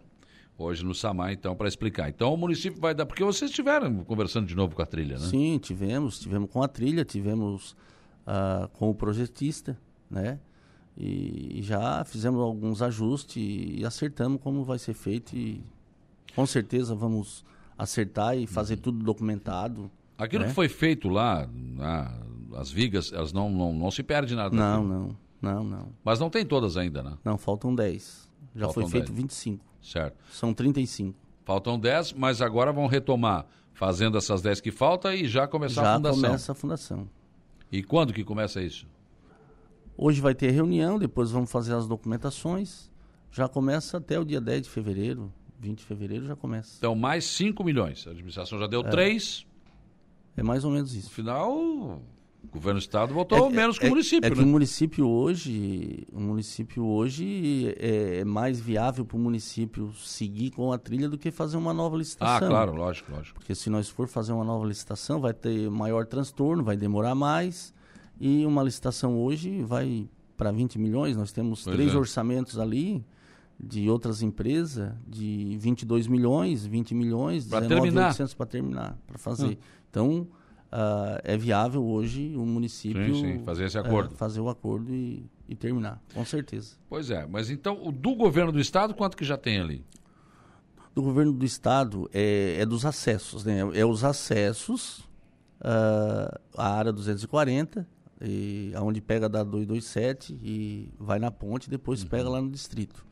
Hoje 0.59 0.85
no 0.85 0.95
SAMAI, 0.95 1.33
então, 1.33 1.57
para 1.57 1.67
explicar. 1.67 2.11
Então 2.11 2.35
o 2.35 2.37
município 2.37 2.79
vai 2.79 2.95
dar. 2.95 3.07
Porque 3.07 3.25
vocês 3.25 3.51
estiveram 3.51 4.05
conversando 4.05 4.47
de 4.47 4.55
novo 4.55 4.77
com 4.77 4.83
a 4.83 4.87
trilha, 4.87 5.19
né? 5.19 5.27
Sim, 5.27 5.59
tivemos. 5.59 6.21
Tivemos 6.21 6.51
com 6.51 6.63
a 6.63 6.69
trilha, 6.69 7.07
tivemos 7.07 7.75
uh, 8.27 8.69
com 8.69 8.91
o 8.91 8.95
projetista, 8.95 9.79
né? 10.11 10.39
E, 10.97 11.59
e 11.59 11.63
já 11.63 12.05
fizemos 12.05 12.41
alguns 12.41 12.83
ajustes 12.83 13.37
e 13.37 13.85
acertamos 13.85 14.41
como 14.43 14.63
vai 14.63 14.79
ser 14.79 14.93
feito 14.93 15.35
e 15.35 15.63
com 16.35 16.47
certeza 16.47 16.95
vamos 16.95 17.45
acertar 17.77 18.37
e 18.37 18.47
fazer 18.47 18.75
uhum. 18.75 18.81
tudo 18.81 19.05
documentado. 19.05 19.91
Aquilo 20.19 20.43
né? 20.43 20.49
que 20.49 20.55
foi 20.55 20.69
feito 20.69 21.09
lá, 21.09 21.49
na, 21.53 22.15
as 22.57 22.71
vigas, 22.71 23.13
elas 23.13 23.33
não, 23.33 23.51
não, 23.51 23.73
não 23.73 23.91
se 23.91 24.03
perde 24.03 24.35
nada. 24.35 24.55
Não, 24.55 24.85
não, 24.85 25.17
não, 25.41 25.65
não. 25.65 25.89
Mas 26.05 26.21
não 26.21 26.29
tem 26.29 26.45
todas 26.45 26.77
ainda, 26.77 27.03
né? 27.03 27.17
Não, 27.25 27.39
faltam 27.39 27.75
10. 27.75 28.29
Já 28.55 28.67
faltam 28.67 28.83
foi 28.83 28.91
feito 28.91 29.13
10. 29.13 29.23
25. 29.23 29.65
Certo. 29.83 30.17
São 30.31 30.55
35. 30.55 31.19
Faltam 31.45 31.79
10, 31.79 32.13
mas 32.13 32.41
agora 32.41 32.73
vão 32.73 32.87
retomar 32.87 33.47
fazendo 33.73 34.17
essas 34.17 34.43
10 34.43 34.61
que 34.61 34.71
faltam 34.71 35.13
e 35.13 35.27
já 35.27 35.49
começar 35.49 35.83
já 35.83 35.93
a 35.93 35.97
fundação. 35.97 36.21
Já 36.21 36.27
começa 36.29 36.53
a 36.53 36.55
fundação. 36.55 37.09
E 37.73 37.83
quando 37.83 38.13
que 38.13 38.23
começa 38.23 38.61
isso? 38.63 38.87
Hoje 39.97 40.21
vai 40.21 40.35
ter 40.35 40.51
reunião, 40.51 40.99
depois 40.99 41.31
vamos 41.31 41.51
fazer 41.51 41.75
as 41.75 41.89
documentações. 41.89 42.91
Já 43.31 43.49
começa 43.49 43.97
até 43.97 44.21
o 44.21 44.25
dia 44.27 44.43
10 44.43 44.63
de 44.65 44.69
fevereiro, 44.69 45.33
20 45.59 45.79
de 45.79 45.85
fevereiro 45.85 46.27
já 46.27 46.37
começa. 46.37 46.77
Então, 46.77 46.95
mais 46.95 47.25
5 47.25 47.65
milhões. 47.65 48.07
A 48.07 48.11
administração 48.11 48.59
já 48.59 48.67
deu 48.67 48.83
é. 48.83 48.91
3. 48.91 49.47
É 50.37 50.43
mais 50.43 50.65
ou 50.65 50.71
menos 50.71 50.95
isso. 50.95 51.07
No 51.07 51.15
final, 51.15 52.03
o 52.45 52.49
governo 52.49 52.79
do 52.79 52.83
estado 52.83 53.15
votou 53.15 53.49
é, 53.49 53.51
menos 53.51 53.79
que 53.79 53.87
é, 53.87 53.89
o 53.89 53.91
município, 53.91 54.27
é, 54.27 54.31
né? 54.31 54.37
que 54.37 54.43
o 54.43 54.47
município 54.47 55.09
hoje, 55.09 56.07
o 56.13 56.21
município 56.21 56.85
hoje 56.85 57.75
é, 57.79 58.19
é 58.19 58.25
mais 58.25 58.61
viável 58.61 59.05
para 59.05 59.17
o 59.17 59.21
município 59.21 59.93
seguir 59.95 60.51
com 60.51 60.73
a 60.73 60.79
trilha 60.79 61.09
do 61.09 61.17
que 61.17 61.31
fazer 61.31 61.57
uma 61.57 61.73
nova 61.73 61.97
licitação. 61.97 62.47
Ah, 62.47 62.51
claro, 62.51 62.75
lógico, 62.75 63.13
lógico. 63.13 63.39
Porque 63.39 63.55
se 63.55 63.71
nós 63.71 63.89
for 63.89 64.09
fazer 64.09 64.33
uma 64.33 64.45
nova 64.45 64.67
licitação, 64.67 65.21
vai 65.21 65.33
ter 65.33 65.71
maior 65.71 66.05
transtorno, 66.05 66.65
vai 66.65 66.77
demorar 66.77 67.15
mais. 67.15 67.73
E 68.21 68.45
uma 68.45 68.63
licitação 68.63 69.19
hoje 69.19 69.63
vai 69.63 70.09
para 70.37 70.51
20 70.51 70.79
milhões. 70.79 71.17
Nós 71.17 71.33
temos 71.33 71.63
pois 71.63 71.77
três 71.77 71.95
é. 71.95 71.97
orçamentos 71.97 72.59
ali 72.59 73.05
de 73.59 73.89
outras 73.89 74.23
empresas 74.23 74.93
de 75.07 75.57
22 75.61 76.09
milhões, 76.09 76.67
20 76.67 76.95
milhões, 76.95 77.47
para 77.47 77.67
terminar, 77.67 78.15
para 78.37 78.47
terminar, 78.47 78.99
para 79.07 79.19
fazer. 79.19 79.53
Hum. 79.53 79.57
Então, 79.89 80.29
uh, 80.73 81.21
é 81.23 81.37
viável 81.37 81.85
hoje 81.85 82.35
o 82.37 82.45
município 82.47 83.15
sim, 83.15 83.39
sim, 83.39 83.45
fazer 83.45 83.67
esse 83.67 83.79
acordo, 83.79 84.15
é, 84.15 84.17
fazer 84.17 84.41
o 84.41 84.49
acordo 84.49 84.93
e, 84.93 85.25
e, 85.49 85.55
terminar, 85.55 86.03
com 86.15 86.25
certeza. 86.25 86.77
Pois 86.89 87.11
é, 87.11 87.27
mas 87.27 87.51
então 87.51 87.87
o 87.87 87.93
do 87.93 88.15
governo 88.15 88.51
do 88.51 88.61
estado 88.61 88.95
quanto 88.95 89.17
que 89.17 89.25
já 89.25 89.37
tem 89.37 89.61
ali? 89.61 89.85
Do 90.95 91.03
governo 91.03 91.33
do 91.33 91.45
estado 91.45 92.09
é, 92.13 92.57
é 92.59 92.67
dos 92.67 92.85
acessos, 92.85 93.45
né? 93.45 93.61
É 93.75 93.85
os 93.85 94.05
acessos 94.05 94.99
uh, 95.61 96.39
à 96.57 96.75
área 96.75 96.93
240 96.93 97.87
e 98.21 98.73
aonde 98.75 99.01
pega 99.01 99.29
da 99.29 99.43
227 99.43 100.39
e 100.43 100.93
vai 100.99 101.19
na 101.19 101.31
ponte, 101.31 101.69
depois 101.69 102.03
uhum. 102.03 102.09
pega 102.09 102.29
lá 102.29 102.41
no 102.41 102.51
distrito. 102.51 103.05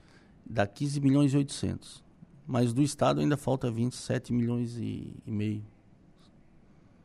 Dá 0.44 0.66
15 0.66 1.00
milhões 1.00 1.32
e 1.32 1.36
800. 1.36 2.04
Mas 2.46 2.72
do 2.72 2.82
estado 2.82 3.20
ainda 3.20 3.36
falta 3.36 3.70
27 3.70 4.32
milhões 4.32 4.76
e, 4.76 5.14
e 5.26 5.30
meio. 5.30 5.64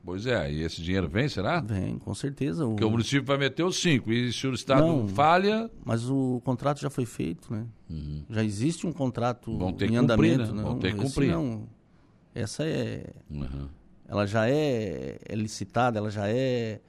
Pois 0.06 0.28
é, 0.28 0.52
e 0.52 0.62
esse 0.62 0.84
dinheiro 0.84 1.10
vem, 1.10 1.28
será? 1.28 1.60
Vem, 1.62 1.98
com 1.98 2.14
certeza. 2.14 2.64
O... 2.64 2.70
Porque 2.70 2.86
o 2.86 2.92
município 2.92 3.26
vai 3.26 3.40
meter 3.40 3.64
os 3.64 3.82
5 3.82 4.14
e 4.14 4.32
se 4.32 4.46
o 4.46 4.54
estado 4.54 4.86
não, 4.86 5.08
falha... 5.08 5.68
Mas 5.84 6.08
o 6.08 6.40
contrato 6.46 6.80
já 6.80 6.92
foi 6.92 7.08
feito, 7.08 7.52
né? 7.52 7.66
Uhum. 7.90 8.24
Já 8.30 8.44
existe 8.44 8.86
um 8.86 8.94
contrato 8.94 9.58
Vão 9.58 9.74
ter 9.74 9.86
em 9.86 9.90
que 9.90 9.96
andamento. 9.96 10.44
Cumprir, 10.44 10.56
né? 10.56 10.64
Vão 10.64 10.78
ter 10.78 10.94
que 10.94 11.02
cumprir. 11.02 11.32
Não, 11.32 11.68
essa 12.36 12.64
é... 12.64 13.14
Uhum. 13.32 13.68
Ela 14.08 14.28
já 14.28 14.48
é, 14.48 15.18
é 15.28 15.36
licitada, 15.36 15.98
ela 15.98 16.12
já 16.12 16.30
é 16.30 16.80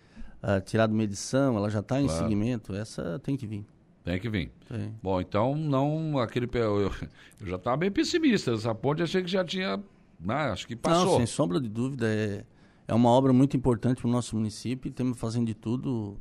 uh, 0.43 0.61
tirado 0.61 0.95
medição, 0.95 1.57
ela 1.57 1.71
já 1.71 1.81
está 1.81 1.99
claro. 1.99 2.13
em 2.13 2.23
seguimento, 2.23 2.75
essa 2.75 3.19
tem 3.21 3.35
que 3.35 3.47
vir. 3.47 3.65
Tem 4.05 4.21
que 4.21 4.29
vir. 4.29 4.53
Tem. 4.69 4.95
Bom, 5.03 5.23
então 5.23 5.57
não 5.57 6.19
aquele 6.19 6.47
eu, 6.53 6.93
eu 7.41 7.47
já 7.47 7.57
estava 7.57 7.79
bem 7.79 7.91
pessimista. 7.91 8.53
Essa 8.53 8.75
ponte 8.75 9.03
achei 9.03 9.23
que 9.23 9.31
já 9.31 9.43
tinha, 9.43 9.83
né, 10.21 10.35
acho 10.35 10.67
que 10.67 10.77
passou. 10.77 11.13
Não, 11.13 11.17
sem 11.17 11.27
sombra 11.27 11.59
de 11.59 11.69
dúvida 11.69 12.07
é 12.07 12.45
é 12.87 12.95
uma 12.95 13.11
obra 13.11 13.33
muito 13.33 13.57
importante 13.57 14.01
para 14.01 14.09
o 14.09 14.11
nosso 14.11 14.37
município. 14.37 14.89
Estamos 14.89 15.19
fazendo 15.19 15.47
de 15.47 15.55
tudo, 15.55 16.19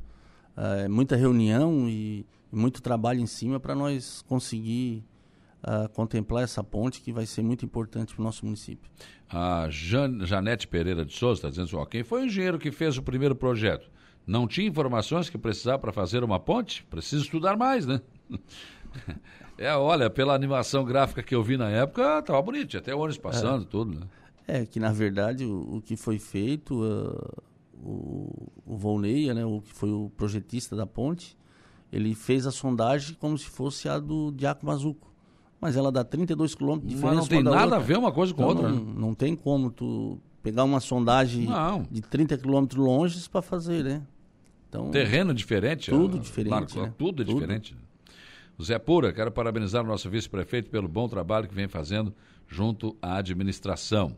uh, 0.56 0.90
muita 0.90 1.16
reunião 1.16 1.88
e, 1.88 2.26
e, 2.52 2.56
muito 2.56 2.82
trabalho 2.82 3.20
em 3.20 3.26
cima 3.26 3.60
para 3.60 3.74
nós 3.74 4.22
conseguir 4.28 5.04
uh, 5.62 5.88
contemplar 5.90 6.44
essa 6.44 6.62
ponte 6.62 7.00
que 7.00 7.12
vai 7.12 7.26
ser 7.26 7.42
muito 7.42 7.64
importante 7.64 8.14
para 8.14 8.20
o 8.22 8.24
nosso 8.24 8.44
município. 8.44 8.90
A 9.28 9.68
Jan, 9.70 10.24
Janete 10.24 10.66
Pereira 10.66 11.04
de 11.04 11.12
Souza 11.12 11.38
está 11.38 11.48
dizendo 11.48 11.78
assim, 11.78 11.90
quem 11.90 12.04
foi 12.04 12.22
o 12.22 12.26
engenheiro 12.26 12.58
que 12.58 12.70
fez 12.70 12.96
o 12.98 13.02
primeiro 13.02 13.34
projeto? 13.34 13.90
não 14.26 14.48
tinha 14.48 14.66
informações 14.66 15.30
que 15.30 15.38
precisava 15.38 15.78
para 15.78 15.92
fazer 15.92 16.24
uma 16.24 16.40
ponte? 16.40 16.82
Precisa 16.90 17.22
estudar 17.22 17.56
mais, 17.56 17.86
né? 17.86 18.00
É, 19.58 19.74
olha, 19.74 20.10
pela 20.10 20.34
animação 20.34 20.84
gráfica 20.84 21.22
que 21.22 21.34
eu 21.34 21.42
vi 21.42 21.56
na 21.56 21.70
época, 21.70 22.18
estava 22.18 22.42
bonito, 22.42 22.76
até 22.76 22.94
ônibus 22.94 23.16
passando, 23.16 23.64
é. 23.64 23.66
tudo, 23.66 24.00
né? 24.00 24.06
É, 24.46 24.64
que 24.64 24.78
na 24.78 24.92
verdade 24.92 25.44
o, 25.44 25.76
o 25.76 25.82
que 25.82 25.96
foi 25.96 26.18
feito, 26.18 26.82
uh, 26.84 27.42
o, 27.82 28.52
o 28.64 28.76
Volneia, 28.76 29.34
né, 29.34 29.44
o 29.44 29.60
que 29.60 29.72
foi 29.72 29.90
o 29.90 30.10
projetista 30.16 30.76
da 30.76 30.86
ponte, 30.86 31.36
ele 31.92 32.14
fez 32.14 32.46
a 32.46 32.50
sondagem 32.50 33.16
como 33.18 33.36
se 33.36 33.46
fosse 33.46 33.88
a 33.88 33.98
do 33.98 34.32
Diaco 34.32 34.64
Mazuco. 34.66 35.12
Mas 35.60 35.76
ela 35.76 35.90
dá 35.90 36.04
32 36.04 36.54
quilômetros 36.54 36.88
de 36.88 36.94
diferença. 36.94 37.16
Mas 37.16 37.28
não 37.28 37.36
tem 37.36 37.42
nada 37.42 37.62
outra. 37.62 37.76
a 37.76 37.80
ver 37.80 37.98
uma 37.98 38.12
coisa 38.12 38.34
com 38.34 38.42
então, 38.42 38.56
outra. 38.56 38.68
Não, 38.70 38.84
não 38.84 39.14
tem 39.14 39.34
como 39.34 39.70
tu 39.70 40.18
pegar 40.42 40.64
uma 40.64 40.80
sondagem 40.80 41.46
não. 41.46 41.82
de 41.90 42.02
30 42.02 42.36
quilômetros 42.38 42.78
longe 42.78 43.28
para 43.28 43.42
fazer, 43.42 43.82
né? 43.82 44.02
Então, 44.68 44.90
Terreno 44.90 45.32
diferente? 45.32 45.90
Tudo 45.90 46.18
diferente. 46.18 46.78
né? 46.78 46.92
Tudo 46.98 47.22
é 47.22 47.24
tudo. 47.24 47.40
diferente. 47.40 47.76
Zé 48.62 48.78
Pura, 48.78 49.12
quero 49.12 49.30
parabenizar 49.30 49.82
o 49.82 49.86
nosso 49.86 50.08
vice-prefeito 50.08 50.70
pelo 50.70 50.88
bom 50.88 51.08
trabalho 51.08 51.48
que 51.48 51.54
vem 51.54 51.68
fazendo 51.68 52.14
junto 52.48 52.96
à 53.00 53.16
administração. 53.16 54.16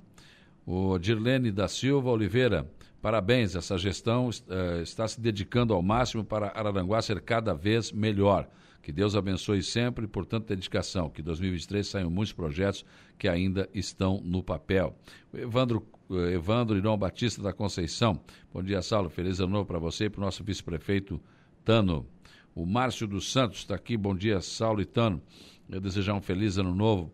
O 0.71 0.99
Dirlene 0.99 1.51
da 1.51 1.67
Silva 1.67 2.11
Oliveira, 2.11 2.71
parabéns, 3.01 3.57
essa 3.57 3.79
gestão 3.79 4.29
uh, 4.29 4.83
está 4.83 5.09
se 5.09 5.19
dedicando 5.19 5.73
ao 5.73 5.81
máximo 5.81 6.23
para 6.23 6.49
Araranguá 6.49 7.01
ser 7.01 7.23
cada 7.23 7.55
vez 7.55 7.91
melhor. 7.91 8.47
Que 8.83 8.93
Deus 8.93 9.17
abençoe 9.17 9.63
sempre 9.63 10.07
por 10.07 10.27
tanta 10.27 10.55
dedicação. 10.55 11.09
Que 11.09 11.23
2023 11.23 11.87
saiam 11.87 12.11
muitos 12.11 12.35
projetos 12.35 12.85
que 13.17 13.27
ainda 13.27 13.67
estão 13.73 14.21
no 14.23 14.43
papel. 14.43 14.95
Evandro 15.33 15.87
eh, 16.11 16.35
Evandro 16.35 16.77
Irão 16.77 16.99
Batista 16.99 17.41
da 17.41 17.55
Conceição. 17.55 18.21
Bom 18.53 18.63
dia, 18.63 18.83
Saulo. 18.83 19.09
Feliz 19.09 19.41
ano 19.41 19.53
novo 19.53 19.65
para 19.65 19.79
você 19.79 20.05
e 20.05 20.11
para 20.11 20.21
o 20.21 20.25
nosso 20.27 20.45
vice-prefeito 20.45 21.19
Tano. 21.65 22.07
O 22.55 22.67
Márcio 22.67 23.07
dos 23.07 23.33
Santos 23.33 23.61
está 23.61 23.75
aqui. 23.75 23.97
Bom 23.97 24.15
dia, 24.15 24.43
Saulo 24.43 24.83
e 24.83 24.85
Tano. 24.85 25.23
Eu 25.67 25.81
desejar 25.81 26.13
um 26.13 26.21
feliz 26.21 26.59
ano 26.59 26.75
novo 26.75 27.11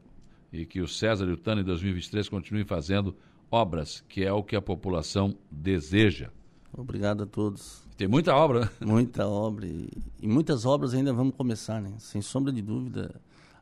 e 0.53 0.67
que 0.67 0.81
o 0.81 0.89
César 0.89 1.27
e 1.27 1.33
o 1.33 1.37
Tano 1.37 1.61
em 1.61 1.65
2023 1.65 2.29
continuem 2.29 2.65
fazendo 2.65 3.17
obras, 3.55 4.05
que 4.09 4.25
é 4.25 4.33
o 4.33 4.43
que 4.43 4.57
a 4.57 4.63
população 4.63 5.35
deseja. 5.51 6.31
Obrigado 6.77 7.23
a 7.23 7.27
todos. 7.27 7.85
Tem 7.97 8.09
muita 8.09 8.35
obra. 8.35 8.63
Né? 8.81 8.87
Muita 8.87 9.29
obra. 9.29 9.67
E, 9.67 9.89
e 10.21 10.27
muitas 10.27 10.67
obras 10.67 10.93
ainda 10.93 11.13
vamos 11.13 11.37
começar, 11.37 11.81
né? 11.81 11.93
Sem 11.99 12.21
sombra 12.21 12.53
de 12.53 12.61
dúvida. 12.61 13.15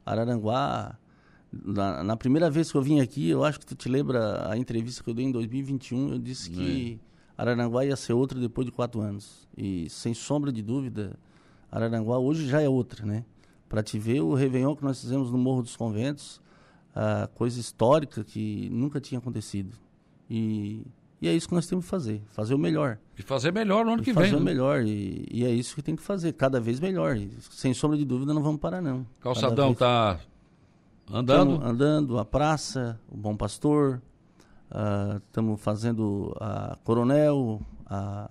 Araranguá 0.05 0.99
na, 1.53 2.03
na, 2.03 2.17
primeira 2.17 2.49
vez 2.49 2.73
que 2.73 2.79
eu 2.79 2.83
vim 2.83 3.01
aqui, 3.01 3.29
eu 3.29 3.45
acho 3.45 3.61
que 3.61 3.67
tu 3.67 3.75
te 3.75 3.89
lembra 3.89 4.51
a 4.51 4.57
entrevista 4.57 5.05
que 5.05 5.11
eu 5.11 5.15
dei 5.15 5.27
em 5.27 5.31
2021, 5.31 6.13
eu 6.13 6.19
disse 6.19 6.51
que 6.51 6.99
é. 6.99 7.43
Araranguá 7.43 7.85
ia 7.85 7.95
ser 7.95 8.15
outra 8.15 8.41
depois 8.41 8.65
de 8.65 8.73
quatro 8.73 9.03
anos. 9.03 9.47
E 9.57 9.89
sem 9.91 10.15
sombra 10.15 10.51
de 10.51 10.63
dúvida, 10.63 11.19
Araranguá 11.71 12.19
hoje 12.19 12.49
já 12.49 12.63
é 12.63 12.69
outra, 12.69 13.05
né? 13.05 13.25
Para 13.69 13.83
te 13.83 13.99
ver 13.99 14.23
o 14.23 14.33
Réveillon 14.33 14.75
que 14.75 14.83
nós 14.83 15.01
fizemos 15.01 15.31
no 15.31 15.37
Morro 15.37 15.63
dos 15.63 15.77
Conventos, 15.77 16.41
a 16.95 17.29
coisa 17.35 17.59
histórica 17.59 18.23
que 18.23 18.69
nunca 18.71 19.01
tinha 19.01 19.19
acontecido. 19.19 19.77
E, 20.29 20.87
e 21.21 21.29
é 21.29 21.33
isso 21.33 21.49
que 21.49 21.55
nós 21.55 21.67
temos 21.67 21.85
que 21.85 21.91
fazer, 21.91 22.23
fazer 22.33 22.55
o 22.55 22.59
melhor. 22.59 22.99
E 23.19 23.23
fazer 23.23 23.53
melhor 23.53 23.85
no 23.85 23.93
ano 23.93 24.03
e 24.03 24.05
que 24.05 24.13
fazer 24.13 24.31
vem. 24.31 24.33
Fazer 24.33 24.43
o 24.43 24.45
né? 24.45 24.53
melhor, 24.53 24.83
e, 24.83 25.29
e, 25.31 25.45
é 25.45 25.51
isso 25.51 25.75
que 25.75 25.83
tem 25.83 25.97
que 25.97 26.03
fazer, 26.03 26.33
cada 26.33 26.61
vez 26.61 26.81
melhor. 26.81 27.17
E, 27.17 27.31
sem 27.51 27.73
sombra 27.75 27.97
de 27.97 28.05
dúvida, 28.05 28.33
não 28.35 28.43
vamos 28.43 28.61
parar, 28.61 28.81
não. 28.81 29.07
Calçadão 29.21 29.73
está 29.73 30.21
Andando? 31.11 31.59
Tamo 31.59 31.67
andando, 31.67 32.19
a 32.19 32.25
praça, 32.25 32.99
o 33.11 33.17
Bom 33.17 33.37
Pastor, 33.37 34.01
estamos 35.27 35.55
uh, 35.55 35.63
fazendo 35.63 36.35
a 36.41 36.79
Coronel, 36.85 37.61
a, 37.87 38.31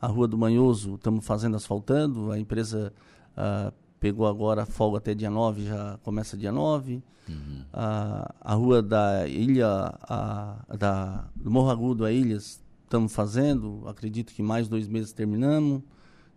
a 0.00 0.06
Rua 0.06 0.28
do 0.28 0.38
Manhoso, 0.38 0.94
estamos 0.94 1.26
fazendo 1.26 1.56
asfaltando, 1.56 2.30
a 2.30 2.38
empresa 2.38 2.92
uh, 3.36 3.72
pegou 4.02 4.26
agora 4.26 4.66
folga 4.66 4.98
até 4.98 5.14
dia 5.14 5.30
9, 5.30 5.64
já 5.64 5.96
começa 6.02 6.36
dia 6.36 6.50
9. 6.50 7.00
Uhum. 7.28 7.64
A, 7.72 8.34
a 8.40 8.54
rua 8.54 8.82
da 8.82 9.28
Ilha, 9.28 9.68
a, 10.02 10.56
da, 10.76 11.30
do 11.36 11.48
Morro 11.48 11.70
Agudo 11.70 12.04
a 12.04 12.10
Ilhas, 12.10 12.60
estamos 12.82 13.14
fazendo. 13.14 13.84
Acredito 13.86 14.34
que 14.34 14.42
mais 14.42 14.66
dois 14.66 14.88
meses 14.88 15.12
terminamos. 15.12 15.82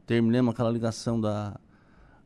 Terminamos 0.05 0.53
aquela 0.53 0.69
ligação 0.69 1.19
da, 1.19 1.59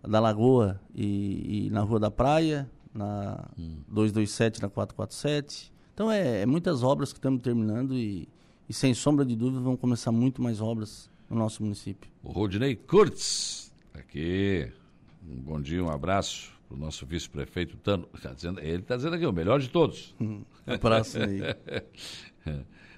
da 0.05 0.19
Lagoa 0.19 0.77
e, 0.93 1.67
e 1.67 1.69
na 1.69 1.79
Rua 1.83 2.01
da 2.01 2.11
Praia, 2.11 2.69
na 2.93 3.47
uhum. 3.57 3.77
227, 3.87 4.61
na 4.61 4.67
447. 4.67 5.71
Então, 5.93 6.11
é, 6.11 6.41
é 6.41 6.45
muitas 6.45 6.83
obras 6.83 7.13
que 7.13 7.17
estamos 7.17 7.41
terminando 7.41 7.93
e, 7.93 8.27
e, 8.67 8.73
sem 8.73 8.93
sombra 8.93 9.23
de 9.23 9.37
dúvida, 9.37 9.61
vão 9.61 9.77
começar 9.77 10.11
muito 10.11 10.41
mais 10.41 10.59
obras 10.59 11.09
no 11.29 11.37
nosso 11.37 11.63
município. 11.63 12.11
O 12.21 12.29
Rodinei 12.29 12.75
Kurtz, 12.75 13.71
aqui 13.93 14.69
um 15.29 15.41
bom 15.41 15.61
dia, 15.61 15.83
um 15.83 15.89
abraço 15.89 16.51
para 16.67 16.75
o 16.75 16.79
nosso 16.79 17.05
vice-prefeito 17.05 17.77
Tano. 17.77 18.07
Tá 18.21 18.33
dizendo, 18.33 18.59
ele 18.59 18.81
está 18.81 18.95
dizendo 18.95 19.15
aqui, 19.15 19.25
o 19.25 19.31
melhor 19.31 19.59
de 19.59 19.69
todos. 19.69 20.15
Um 20.19 20.43
abraço 20.65 21.19
aí. 21.19 21.41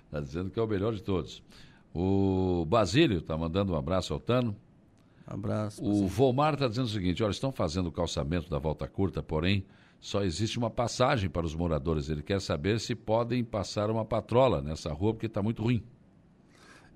Está 0.06 0.20
dizendo 0.24 0.50
que 0.50 0.60
é 0.60 0.64
o 0.64 0.68
melhor 0.68 0.94
de 0.94 1.04
todos. 1.04 1.44
O 1.94 2.66
Basílio 2.66 3.20
está 3.20 3.38
mandando 3.38 3.74
um 3.74 3.76
abraço 3.76 4.14
ao 4.14 4.20
Tano. 4.20 4.56
Abraço. 5.28 5.84
O 5.84 6.08
Volmar 6.08 6.54
está 6.54 6.68
dizendo 6.68 6.86
o 6.86 6.90
seguinte: 6.90 7.22
olha, 7.22 7.32
estão 7.32 7.52
fazendo 7.52 7.88
o 7.88 7.92
calçamento 7.92 8.50
da 8.50 8.60
volta 8.60 8.88
curta, 8.88 9.22
porém 9.22 9.66
só 10.00 10.24
existe 10.24 10.58
uma 10.58 10.70
passagem 10.70 11.30
para 11.30 11.46
os 11.46 11.54
moradores. 11.54 12.10
Ele 12.10 12.24
quer 12.24 12.40
saber 12.40 12.80
se 12.80 12.96
podem 12.96 13.44
passar 13.44 13.92
uma 13.92 14.06
patrola 14.06 14.62
nessa 14.62 14.92
rua, 14.94 15.14
porque 15.14 15.28
está 15.28 15.44
muito 15.44 15.62
ruim. 15.62 15.84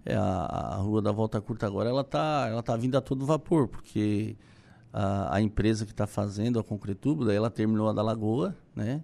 É, 0.06 0.16
a, 0.16 0.22
a, 0.22 0.76
rua 0.78 1.02
da 1.02 1.12
volta 1.12 1.42
curta 1.42 1.66
agora 1.66 1.90
ela 1.90 2.02
está 2.02 2.48
ela 2.48 2.62
tá 2.62 2.78
vindo 2.78 2.96
a 2.96 3.02
todo 3.02 3.26
vapor, 3.26 3.68
porque 3.68 4.36
a, 4.98 5.36
a 5.36 5.42
empresa 5.42 5.86
que 5.86 5.92
está 5.92 6.08
fazendo 6.08 6.58
a 6.58 6.64
Concretubo, 6.64 7.26
daí 7.26 7.36
ela 7.36 7.50
terminou 7.50 7.90
a 7.90 7.94
da 7.94 8.02
Lagoa, 8.02 8.56
né? 8.74 9.04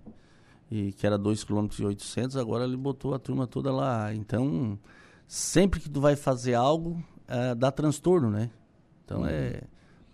E 0.71 0.93
que 0.93 1.05
era 1.05 1.19
2,8 1.19 1.75
km, 1.75 2.39
agora 2.39 2.63
ele 2.63 2.77
botou 2.77 3.13
a 3.13 3.19
turma 3.19 3.45
toda 3.45 3.73
lá. 3.73 4.13
Então, 4.13 4.79
sempre 5.27 5.81
que 5.81 5.89
tu 5.89 5.99
vai 5.99 6.15
fazer 6.15 6.53
algo, 6.53 7.03
é, 7.27 7.53
dá 7.53 7.69
transtorno, 7.73 8.29
né? 8.29 8.49
Então 9.03 9.19
uhum. 9.21 9.27
é. 9.27 9.63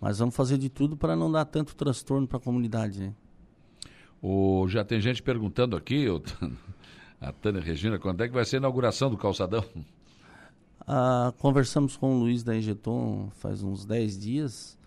Mas 0.00 0.18
vamos 0.18 0.34
fazer 0.34 0.58
de 0.58 0.68
tudo 0.68 0.96
para 0.96 1.14
não 1.14 1.30
dar 1.30 1.44
tanto 1.44 1.76
transtorno 1.76 2.26
para 2.26 2.38
a 2.38 2.40
comunidade, 2.40 2.98
né? 2.98 3.14
O, 4.20 4.66
já 4.66 4.84
tem 4.84 5.00
gente 5.00 5.22
perguntando 5.22 5.76
aqui, 5.76 6.06
a 7.20 7.30
Tânia 7.30 7.60
Regina, 7.60 8.00
quando 8.00 8.20
é 8.24 8.26
que 8.26 8.34
vai 8.34 8.44
ser 8.44 8.56
a 8.56 8.58
inauguração 8.58 9.10
do 9.10 9.16
calçadão? 9.16 9.64
Ah, 10.80 11.32
conversamos 11.38 11.96
com 11.96 12.16
o 12.16 12.18
Luiz 12.18 12.42
da 12.42 12.56
Egeton 12.56 13.30
faz 13.36 13.62
uns 13.62 13.84
10 13.84 14.18
dias. 14.18 14.77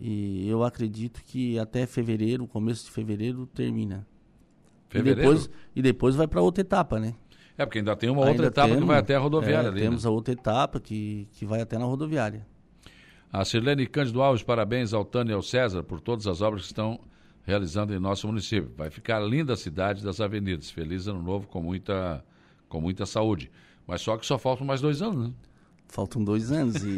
E 0.00 0.48
eu 0.48 0.64
acredito 0.64 1.22
que 1.24 1.58
até 1.58 1.86
fevereiro, 1.86 2.46
começo 2.46 2.86
de 2.86 2.90
fevereiro, 2.90 3.46
termina. 3.46 4.06
Fevereiro? 4.88 5.20
E 5.20 5.22
depois, 5.22 5.50
e 5.76 5.82
depois 5.82 6.16
vai 6.16 6.26
para 6.26 6.40
outra 6.40 6.62
etapa, 6.62 6.98
né? 6.98 7.14
É, 7.58 7.66
porque 7.66 7.78
ainda 7.78 7.94
tem 7.94 8.08
uma 8.08 8.22
ainda 8.22 8.30
outra 8.30 8.46
etapa 8.46 8.68
temos, 8.68 8.80
que 8.80 8.86
vai 8.86 8.98
até 8.98 9.14
a 9.14 9.18
rodoviária 9.18 9.68
é, 9.68 9.70
ali. 9.70 9.80
Temos 9.82 10.04
né? 10.04 10.08
a 10.08 10.12
outra 10.12 10.32
etapa 10.32 10.80
que, 10.80 11.28
que 11.32 11.44
vai 11.44 11.60
até 11.60 11.76
na 11.76 11.84
rodoviária. 11.84 12.46
A 13.30 13.44
Sirlene 13.44 13.86
Cândido 13.86 14.22
Alves, 14.22 14.42
parabéns 14.42 14.94
ao 14.94 15.04
Tânia 15.04 15.32
e 15.32 15.34
ao 15.34 15.42
César 15.42 15.82
por 15.82 16.00
todas 16.00 16.26
as 16.26 16.40
obras 16.40 16.62
que 16.62 16.68
estão 16.68 16.98
realizando 17.42 17.94
em 17.94 17.98
nosso 17.98 18.26
município. 18.26 18.72
Vai 18.76 18.88
ficar 18.88 19.20
linda 19.20 19.52
a 19.52 19.56
cidade 19.56 20.02
das 20.02 20.20
avenidas. 20.20 20.70
Feliz 20.70 21.06
ano 21.06 21.22
novo 21.22 21.46
com 21.46 21.62
muita, 21.62 22.24
com 22.68 22.80
muita 22.80 23.04
saúde. 23.04 23.50
Mas 23.86 24.00
só 24.00 24.16
que 24.16 24.24
só 24.24 24.38
faltam 24.38 24.66
mais 24.66 24.80
dois 24.80 25.02
anos, 25.02 25.28
né? 25.28 25.34
Faltam 25.90 26.22
dois 26.22 26.52
anos. 26.52 26.76
E, 26.82 26.96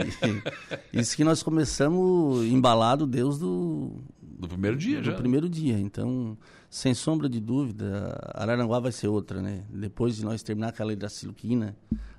isso 0.93 1.17
que 1.17 1.25
nós 1.25 1.43
começamos 1.43 2.45
embalado 2.45 3.07
Deus 3.07 3.39
do... 3.39 3.91
Do 4.21 4.49
primeiro 4.49 4.77
dia, 4.77 4.99
do 4.99 5.05
já. 5.05 5.13
Do 5.13 5.19
primeiro 5.19 5.49
dia. 5.49 5.79
Então, 5.79 6.37
sem 6.69 6.95
sombra 6.95 7.29
de 7.29 7.41
dúvida, 7.41 8.19
Araranguá 8.35 8.81
vai 8.81 8.93
ser 8.93 9.09
outra, 9.09 9.41
né? 9.41 9.63
Depois 9.71 10.17
de 10.17 10.25
nós 10.25 10.43
terminar 10.43 10.69
aquela 10.69 10.93
Hidraciluquina, 10.93 11.77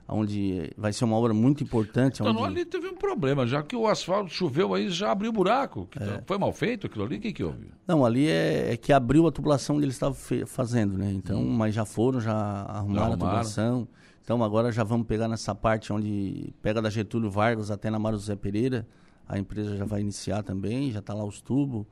onde 0.07 0.71
vai 0.77 0.93
ser 0.93 1.05
uma 1.05 1.17
obra 1.17 1.33
muito 1.33 1.63
importante. 1.63 2.21
Então, 2.21 2.33
onde... 2.33 2.43
ali 2.43 2.65
teve 2.65 2.87
um 2.87 2.95
problema, 2.95 3.45
já 3.45 3.61
que 3.61 3.75
o 3.75 3.87
asfalto 3.87 4.31
choveu 4.31 4.73
aí, 4.73 4.89
já 4.89 5.11
abriu 5.11 5.31
buraco. 5.31 5.87
É. 5.99 6.21
Foi 6.25 6.37
mal 6.37 6.53
feito 6.53 6.87
aquilo 6.87 7.03
ali? 7.03 7.17
O 7.17 7.19
que, 7.19 7.33
que 7.33 7.43
houve? 7.43 7.71
Não, 7.87 8.05
ali 8.05 8.27
é, 8.27 8.73
é 8.73 8.77
que 8.77 8.93
abriu 8.93 9.27
a 9.27 9.31
tubulação 9.31 9.75
onde 9.75 9.85
eles 9.85 9.95
estavam 9.95 10.17
fazendo, 10.45 10.97
né? 10.97 11.11
Então, 11.11 11.41
hum. 11.41 11.49
mas 11.49 11.75
já 11.75 11.83
foram, 11.83 12.21
já 12.21 12.33
arrumaram, 12.33 12.69
já 12.69 13.01
arrumaram. 13.01 13.13
a 13.13 13.17
tubulação. 13.17 13.87
Então 14.23 14.41
agora 14.41 14.71
já 14.71 14.83
vamos 14.83 15.05
pegar 15.05 15.27
nessa 15.27 15.53
parte 15.53 15.91
onde 15.91 16.53
pega 16.61 16.81
da 16.81 16.89
Getúlio 16.89 17.29
Vargas 17.29 17.69
até 17.69 17.89
na 17.89 17.99
Mário 17.99 18.17
José 18.17 18.35
Pereira. 18.35 18.87
A 19.27 19.37
empresa 19.37 19.75
já 19.75 19.85
vai 19.85 20.01
iniciar 20.01 20.43
também, 20.43 20.91
já 20.91 20.99
está 20.99 21.13
lá 21.13 21.25
os 21.25 21.41
tubos. 21.41 21.85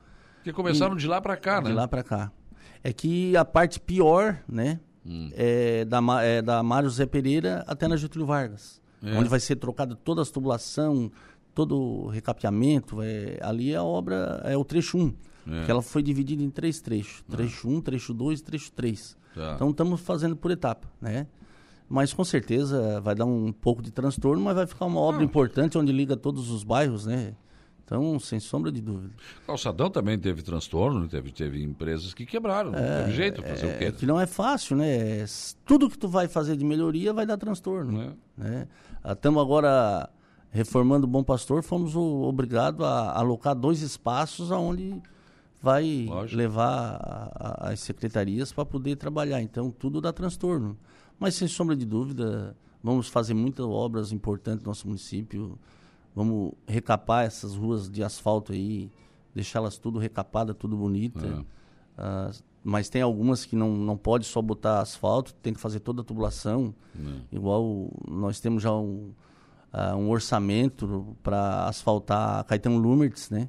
Que 0.44 0.54
começaram 0.54 0.96
e, 0.96 0.98
de 0.98 1.08
lá 1.08 1.20
para 1.22 1.36
cá, 1.36 1.62
né? 1.62 1.70
De 1.70 1.76
lá 1.76 1.88
para 1.88 2.04
cá. 2.04 2.32
É 2.84 2.94
que 2.94 3.36
a 3.36 3.44
parte 3.44 3.80
pior, 3.80 4.42
né? 4.48 4.80
Hum. 5.06 5.30
É, 5.34 5.84
da, 5.86 6.00
é 6.24 6.42
da 6.42 6.64
Mário 6.64 6.90
José 6.90 7.06
Pereira 7.06 7.64
até 7.68 7.88
na 7.88 7.98
Getúlio 7.98 8.26
Vargas. 8.26 8.82
É. 9.04 9.18
Onde 9.18 9.28
vai 9.28 9.40
ser 9.40 9.58
trocada 9.58 9.96
toda 9.96 10.22
a 10.22 10.26
tubulação, 10.26 11.12
todo 11.54 11.78
o 11.78 12.08
recapeamento. 12.08 13.02
É, 13.02 13.40
ali 13.42 13.76
a 13.76 13.84
obra 13.84 14.42
é 14.46 14.56
o 14.56 14.64
trecho 14.64 14.98
1. 14.98 15.14
É. 15.48 15.66
Que 15.66 15.72
ela 15.72 15.82
foi 15.82 16.02
dividida 16.02 16.42
em 16.42 16.50
três 16.50 16.80
trechos. 16.80 17.24
É. 17.28 17.32
Trecho 17.32 17.68
1, 17.68 17.82
trecho 17.82 18.14
2 18.14 18.40
e 18.40 18.44
trecho 18.44 18.72
3. 18.72 19.18
Tá. 19.34 19.54
Então 19.56 19.70
estamos 19.72 20.00
fazendo 20.02 20.36
por 20.36 20.52
etapa, 20.52 20.88
né? 21.02 21.28
Mas 21.92 22.14
com 22.14 22.24
certeza 22.24 23.02
vai 23.02 23.14
dar 23.14 23.26
um 23.26 23.52
pouco 23.52 23.82
de 23.82 23.92
transtorno, 23.92 24.42
mas 24.42 24.56
vai 24.56 24.66
ficar 24.66 24.86
uma 24.86 25.00
obra 25.02 25.20
ah. 25.20 25.26
importante 25.26 25.78
onde 25.78 25.92
liga 25.92 26.16
todos 26.16 26.50
os 26.50 26.64
bairros, 26.64 27.06
né? 27.06 27.36
Então, 27.84 28.18
sem 28.18 28.40
sombra 28.40 28.72
de 28.72 28.80
dúvida. 28.80 29.14
Calçadão 29.46 29.90
também 29.90 30.18
teve 30.18 30.42
transtorno, 30.42 31.06
teve, 31.10 31.30
teve 31.34 31.62
empresas 31.62 32.14
que 32.14 32.26
quebraram, 32.26 32.74
é, 32.74 32.82
não 32.82 33.04
teve 33.04 33.12
jeito, 33.12 33.44
fazer 33.44 33.68
é, 33.68 33.76
o 33.76 33.78
quê? 33.78 33.86
É 33.86 33.92
que 33.92 34.06
não 34.06 34.18
é 34.18 34.26
fácil, 34.26 34.78
né? 34.78 35.26
Tudo 35.66 35.90
que 35.90 35.98
tu 35.98 36.08
vai 36.08 36.30
fazer 36.30 36.56
de 36.56 36.64
melhoria 36.64 37.12
vai 37.12 37.26
dar 37.26 37.36
transtorno. 37.36 38.02
É. 38.02 38.14
Né? 38.38 38.68
Estamos 39.06 39.42
agora 39.42 40.10
reformando 40.50 41.06
o 41.06 41.10
Bom 41.10 41.24
Pastor, 41.26 41.62
fomos 41.62 41.94
obrigados 41.94 42.86
a 42.86 43.20
alocar 43.20 43.54
dois 43.54 43.82
espaços 43.82 44.50
aonde 44.50 45.02
vai 45.62 46.06
Lógico. 46.08 46.38
levar 46.38 46.96
a, 46.96 47.68
a, 47.68 47.70
as 47.72 47.82
secretarias 47.82 48.54
para 48.54 48.64
poder 48.64 48.96
trabalhar. 48.96 49.42
Então, 49.42 49.70
tudo 49.70 50.00
dá 50.00 50.14
transtorno. 50.14 50.78
Mas, 51.22 51.36
sem 51.36 51.48
sombra 51.48 51.76
de 51.76 51.86
dúvida, 51.86 52.58
vamos 52.84 53.08
fazer 53.08 53.36
muitas 53.36 53.64
obras 53.64 54.12
importantes 54.12 54.64
no 54.64 54.70
nosso 54.70 54.88
município. 54.88 55.56
Vamos 56.16 56.54
recapar 56.68 57.26
essas 57.26 57.54
ruas 57.54 57.88
de 57.88 58.04
asfalto 58.04 58.54
aí, 58.54 58.92
deixá-las 59.32 59.78
tudo 59.78 60.00
recapada, 60.00 60.52
tudo 60.52 60.76
bonita. 60.76 61.46
É. 61.96 62.02
Uh, 62.02 62.44
mas 62.64 62.90
tem 62.90 63.04
algumas 63.04 63.46
que 63.46 63.56
não, 63.56 63.70
não 63.72 63.96
pode 63.96 64.26
só 64.26 64.42
botar 64.42 64.82
asfalto, 64.82 65.32
tem 65.36 65.54
que 65.54 65.60
fazer 65.60 65.82
toda 65.82 66.02
a 66.02 66.04
tubulação. 66.04 66.74
É. 67.00 67.36
Igual 67.36 67.92
nós 68.10 68.40
temos 68.40 68.64
já 68.64 68.74
um, 68.74 69.12
uh, 69.72 69.96
um 69.96 70.10
orçamento 70.10 71.16
para 71.22 71.68
asfaltar 71.68 72.44
Caetano 72.46 72.80
Lumertz, 72.80 73.30
né? 73.30 73.46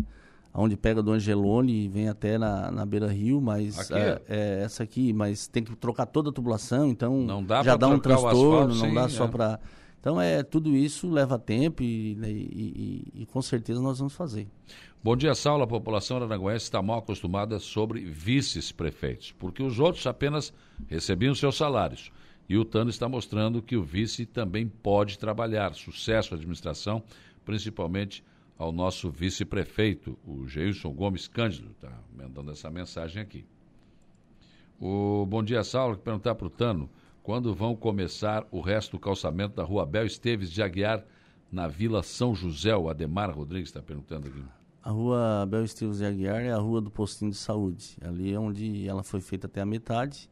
Onde 0.54 0.76
pega 0.76 1.02
do 1.02 1.12
Angelone 1.12 1.84
e 1.84 1.88
vem 1.88 2.08
até 2.08 2.36
na, 2.36 2.70
na 2.70 2.84
Beira 2.84 3.08
Rio, 3.08 3.40
mas 3.40 3.90
é, 3.90 4.20
é, 4.28 4.62
essa 4.64 4.82
aqui, 4.82 5.12
mas 5.12 5.46
tem 5.46 5.64
que 5.64 5.74
trocar 5.76 6.06
toda 6.06 6.30
a 6.30 6.32
tubulação, 6.32 6.88
então 6.88 7.44
dá 7.44 7.62
já 7.62 7.76
dá 7.76 7.88
um 7.88 7.98
transtorno, 7.98 8.74
não 8.74 8.88
sim, 8.88 8.94
dá 8.94 9.08
só 9.08 9.24
é. 9.24 9.28
para. 9.28 9.60
Então 9.98 10.20
é 10.20 10.42
tudo 10.42 10.76
isso 10.76 11.08
leva 11.08 11.38
tempo 11.38 11.82
e, 11.82 12.16
né, 12.16 12.28
e, 12.28 13.06
e, 13.14 13.22
e, 13.22 13.26
com 13.26 13.40
certeza 13.40 13.80
nós 13.80 13.98
vamos 13.98 14.14
fazer. 14.14 14.48
Bom 15.02 15.16
dia, 15.16 15.34
Saulo. 15.34 15.62
A 15.62 15.66
população 15.66 16.16
aranguense 16.16 16.64
está 16.64 16.82
mal 16.82 16.98
acostumada 16.98 17.58
sobre 17.58 18.00
vices-prefeitos, 18.00 19.32
porque 19.38 19.62
os 19.62 19.78
outros 19.78 20.06
apenas 20.06 20.52
recebiam 20.88 21.34
seus 21.34 21.56
salários. 21.56 22.10
E 22.48 22.58
o 22.58 22.64
Tano 22.64 22.90
está 22.90 23.08
mostrando 23.08 23.62
que 23.62 23.76
o 23.76 23.82
vice 23.82 24.26
também 24.26 24.66
pode 24.66 25.18
trabalhar. 25.18 25.72
Sucesso 25.74 26.34
à 26.34 26.36
administração, 26.36 27.02
principalmente 27.44 28.24
ao 28.62 28.70
nosso 28.70 29.10
vice-prefeito, 29.10 30.16
o 30.24 30.46
Geilson 30.46 30.90
Gomes 30.92 31.26
Cândido, 31.26 31.72
está 31.72 31.90
mandando 32.16 32.52
essa 32.52 32.70
mensagem 32.70 33.20
aqui. 33.20 33.44
O 34.80 35.26
Bom 35.26 35.42
Dia 35.42 35.64
Saulo, 35.64 35.98
perguntar 35.98 36.36
para 36.36 36.46
o 36.46 36.50
Tano, 36.50 36.88
quando 37.24 37.52
vão 37.52 37.74
começar 37.74 38.46
o 38.52 38.60
resto 38.60 38.92
do 38.92 39.00
calçamento 39.00 39.56
da 39.56 39.64
rua 39.64 39.84
Bel 39.84 40.06
Esteves 40.06 40.48
de 40.48 40.62
Aguiar, 40.62 41.04
na 41.50 41.66
Vila 41.66 42.04
São 42.04 42.36
José, 42.36 42.74
o 42.76 42.88
Ademar 42.88 43.36
Rodrigues 43.36 43.68
está 43.68 43.82
perguntando 43.82 44.28
aqui. 44.28 44.44
A 44.80 44.90
rua 44.90 45.44
Bel 45.48 45.64
Esteves 45.64 45.98
de 45.98 46.06
Aguiar 46.06 46.42
é 46.42 46.52
a 46.52 46.58
rua 46.58 46.80
do 46.80 46.90
postinho 46.90 47.32
de 47.32 47.36
saúde. 47.38 47.96
Ali 48.00 48.32
é 48.32 48.38
onde 48.38 48.86
ela 48.86 49.02
foi 49.02 49.20
feita 49.20 49.48
até 49.48 49.60
a 49.60 49.66
metade. 49.66 50.30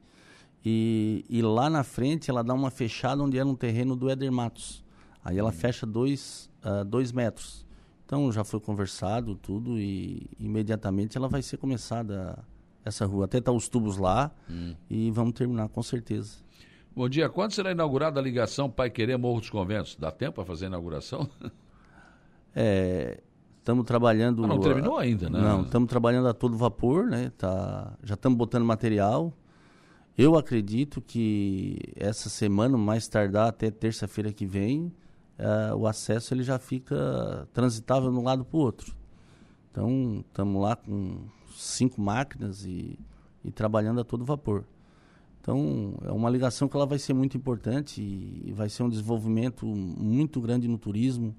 E, 0.64 1.24
e 1.28 1.42
lá 1.42 1.68
na 1.68 1.82
frente 1.82 2.30
ela 2.30 2.44
dá 2.44 2.54
uma 2.54 2.70
fechada 2.70 3.22
onde 3.22 3.36
era 3.36 3.48
um 3.48 3.56
terreno 3.56 3.96
do 3.96 4.08
Éder 4.08 4.30
Matos. 4.30 4.84
Aí 5.24 5.36
ela 5.36 5.50
hum. 5.50 5.52
fecha 5.52 5.84
dois, 5.84 6.48
uh, 6.64 6.84
dois 6.84 7.10
metros. 7.10 7.68
Então 8.10 8.32
já 8.32 8.42
foi 8.42 8.58
conversado 8.58 9.36
tudo 9.36 9.78
e 9.78 10.28
imediatamente 10.36 11.16
ela 11.16 11.28
vai 11.28 11.42
ser 11.42 11.58
começada 11.58 12.36
essa 12.84 13.06
rua. 13.06 13.26
Até 13.26 13.40
tá 13.40 13.52
os 13.52 13.68
tubos 13.68 13.98
lá 13.98 14.32
hum. 14.50 14.74
e 14.90 15.12
vamos 15.12 15.32
terminar 15.32 15.68
com 15.68 15.80
certeza. 15.80 16.38
Bom 16.92 17.08
dia. 17.08 17.28
Quando 17.28 17.52
será 17.52 17.70
inaugurada 17.70 18.18
a 18.18 18.22
ligação 18.22 18.68
Pai 18.68 18.90
Querer 18.90 19.16
Morro 19.16 19.38
dos 19.38 19.48
Conventos? 19.48 19.94
Dá 19.94 20.10
tempo 20.10 20.34
para 20.34 20.44
fazer 20.44 20.64
a 20.64 20.68
inauguração? 20.68 21.28
É, 22.52 23.20
estamos 23.60 23.84
trabalhando. 23.84 24.42
Ah, 24.44 24.48
não 24.48 24.58
terminou 24.58 24.98
ainda, 24.98 25.30
né? 25.30 25.40
Não, 25.40 25.62
estamos 25.62 25.88
trabalhando 25.88 26.26
a 26.26 26.34
todo 26.34 26.56
vapor, 26.56 27.06
né? 27.06 27.30
Tá, 27.38 27.96
já 28.02 28.14
estamos 28.14 28.36
botando 28.36 28.64
material. 28.64 29.32
Eu 30.18 30.36
acredito 30.36 31.00
que 31.00 31.78
essa 31.94 32.28
semana, 32.28 32.76
mais 32.76 33.06
tardar 33.06 33.46
até 33.46 33.70
terça-feira 33.70 34.32
que 34.32 34.44
vem, 34.44 34.92
uh, 35.40 35.76
o 35.76 35.86
acesso 35.86 36.34
ele 36.34 36.42
já 36.42 36.58
fica 36.58 37.48
transitável 37.52 38.10
de 38.10 38.18
um 38.18 38.22
lado 38.22 38.44
para 38.44 38.56
o 38.56 38.60
outro. 38.60 38.94
Então, 39.70 40.24
estamos 40.28 40.60
lá 40.60 40.76
com 40.76 41.18
cinco 41.54 42.00
máquinas 42.00 42.64
e, 42.64 42.98
e, 43.44 43.50
trabalhando 43.50 44.00
a 44.00 44.04
todo 44.04 44.24
vapor. 44.24 44.64
Então, 45.40 45.94
é 46.04 46.12
uma 46.12 46.28
ligação 46.28 46.68
que 46.68 46.76
ela 46.76 46.86
vai 46.86 46.98
ser 46.98 47.14
muito 47.14 47.36
importante 47.36 48.02
e, 48.02 48.42
e 48.46 48.52
vai 48.52 48.68
ser 48.68 48.82
um 48.82 48.88
desenvolvimento 48.88 49.64
muito 49.66 50.40
grande 50.40 50.68
no 50.68 50.76
turismo 50.76 51.34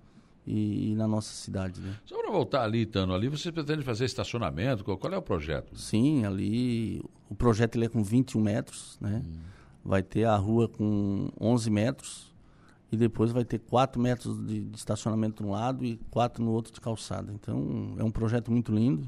e, 0.47 0.91
e 0.91 0.95
na 0.95 1.07
nossa 1.07 1.33
cidade. 1.33 1.79
Né? 1.81 1.95
Só 2.05 2.19
para 2.19 2.31
voltar 2.31 2.63
ali, 2.63 2.85
Tano, 2.85 3.13
ali 3.13 3.27
você 3.27 3.51
pretende 3.51 3.83
fazer 3.83 4.05
estacionamento? 4.05 4.83
Qual, 4.83 4.97
qual, 4.97 5.13
é 5.13 5.17
o 5.17 5.21
projeto? 5.21 5.77
Sim, 5.77 6.25
ali 6.25 7.03
o 7.29 7.35
projeto 7.35 7.75
ele 7.75 7.85
é 7.85 7.89
com 7.89 8.03
21 8.03 8.41
metros, 8.41 8.97
né? 8.99 9.21
Hum. 9.23 9.39
Vai 9.83 10.03
ter 10.03 10.25
a 10.25 10.35
rua 10.35 10.67
com 10.67 11.29
11 11.39 11.69
metros 11.69 12.30
e 12.91 12.97
depois 12.97 13.31
vai 13.31 13.45
ter 13.45 13.59
4 13.59 14.01
metros 14.01 14.37
de, 14.45 14.61
de 14.65 14.77
estacionamento 14.77 15.41
de 15.41 15.49
um 15.49 15.51
lado 15.51 15.85
e 15.85 15.97
4 16.09 16.43
no 16.43 16.51
outro 16.51 16.73
de 16.73 16.81
calçada. 16.81 17.31
Então, 17.31 17.95
é 17.97 18.03
um 18.03 18.11
projeto 18.11 18.51
muito 18.51 18.73
lindo. 18.73 19.07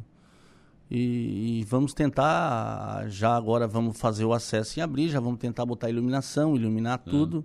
E, 0.89 1.59
e, 1.59 1.63
vamos 1.65 1.93
tentar, 1.93 3.07
já 3.07 3.35
agora 3.35 3.67
vamos 3.67 3.99
fazer 3.99 4.25
o 4.25 4.33
acesso 4.33 4.79
em 4.79 4.83
abrir, 4.83 5.09
já 5.09 5.19
vamos 5.19 5.39
tentar 5.39 5.65
botar 5.65 5.89
iluminação, 5.89 6.55
iluminar 6.55 7.01
é. 7.05 7.09
tudo 7.09 7.43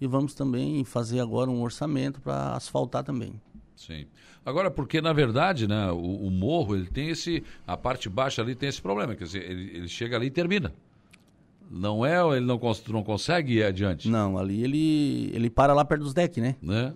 e 0.00 0.06
vamos 0.06 0.34
também 0.34 0.84
fazer 0.84 1.20
agora 1.20 1.50
um 1.50 1.62
orçamento 1.62 2.20
para 2.20 2.56
asfaltar 2.56 3.04
também. 3.04 3.40
Sim. 3.76 4.06
Agora, 4.44 4.70
porque 4.70 5.00
na 5.00 5.12
verdade, 5.12 5.68
né, 5.68 5.90
o, 5.92 6.26
o, 6.26 6.30
morro 6.30 6.74
ele 6.74 6.86
tem 6.86 7.10
esse, 7.10 7.44
a 7.66 7.76
parte 7.76 8.08
baixa 8.08 8.42
ali 8.42 8.54
tem 8.54 8.68
esse 8.68 8.82
problema, 8.82 9.14
quer 9.14 9.24
dizer, 9.24 9.48
ele, 9.48 9.76
ele 9.76 9.88
chega 9.88 10.16
ali 10.16 10.26
e 10.26 10.30
termina. 10.30 10.74
Não 11.70 12.04
é, 12.04 12.18
ele 12.36 12.46
não, 12.46 12.60
não 12.88 13.02
consegue 13.02 13.54
ir 13.54 13.64
adiante? 13.64 14.08
Não, 14.08 14.38
ali 14.38 14.62
ele, 14.62 15.30
ele 15.34 15.50
para 15.50 15.74
lá 15.74 15.84
perto 15.84 16.02
dos 16.02 16.14
decks, 16.14 16.42
né? 16.42 16.56
né? 16.62 16.92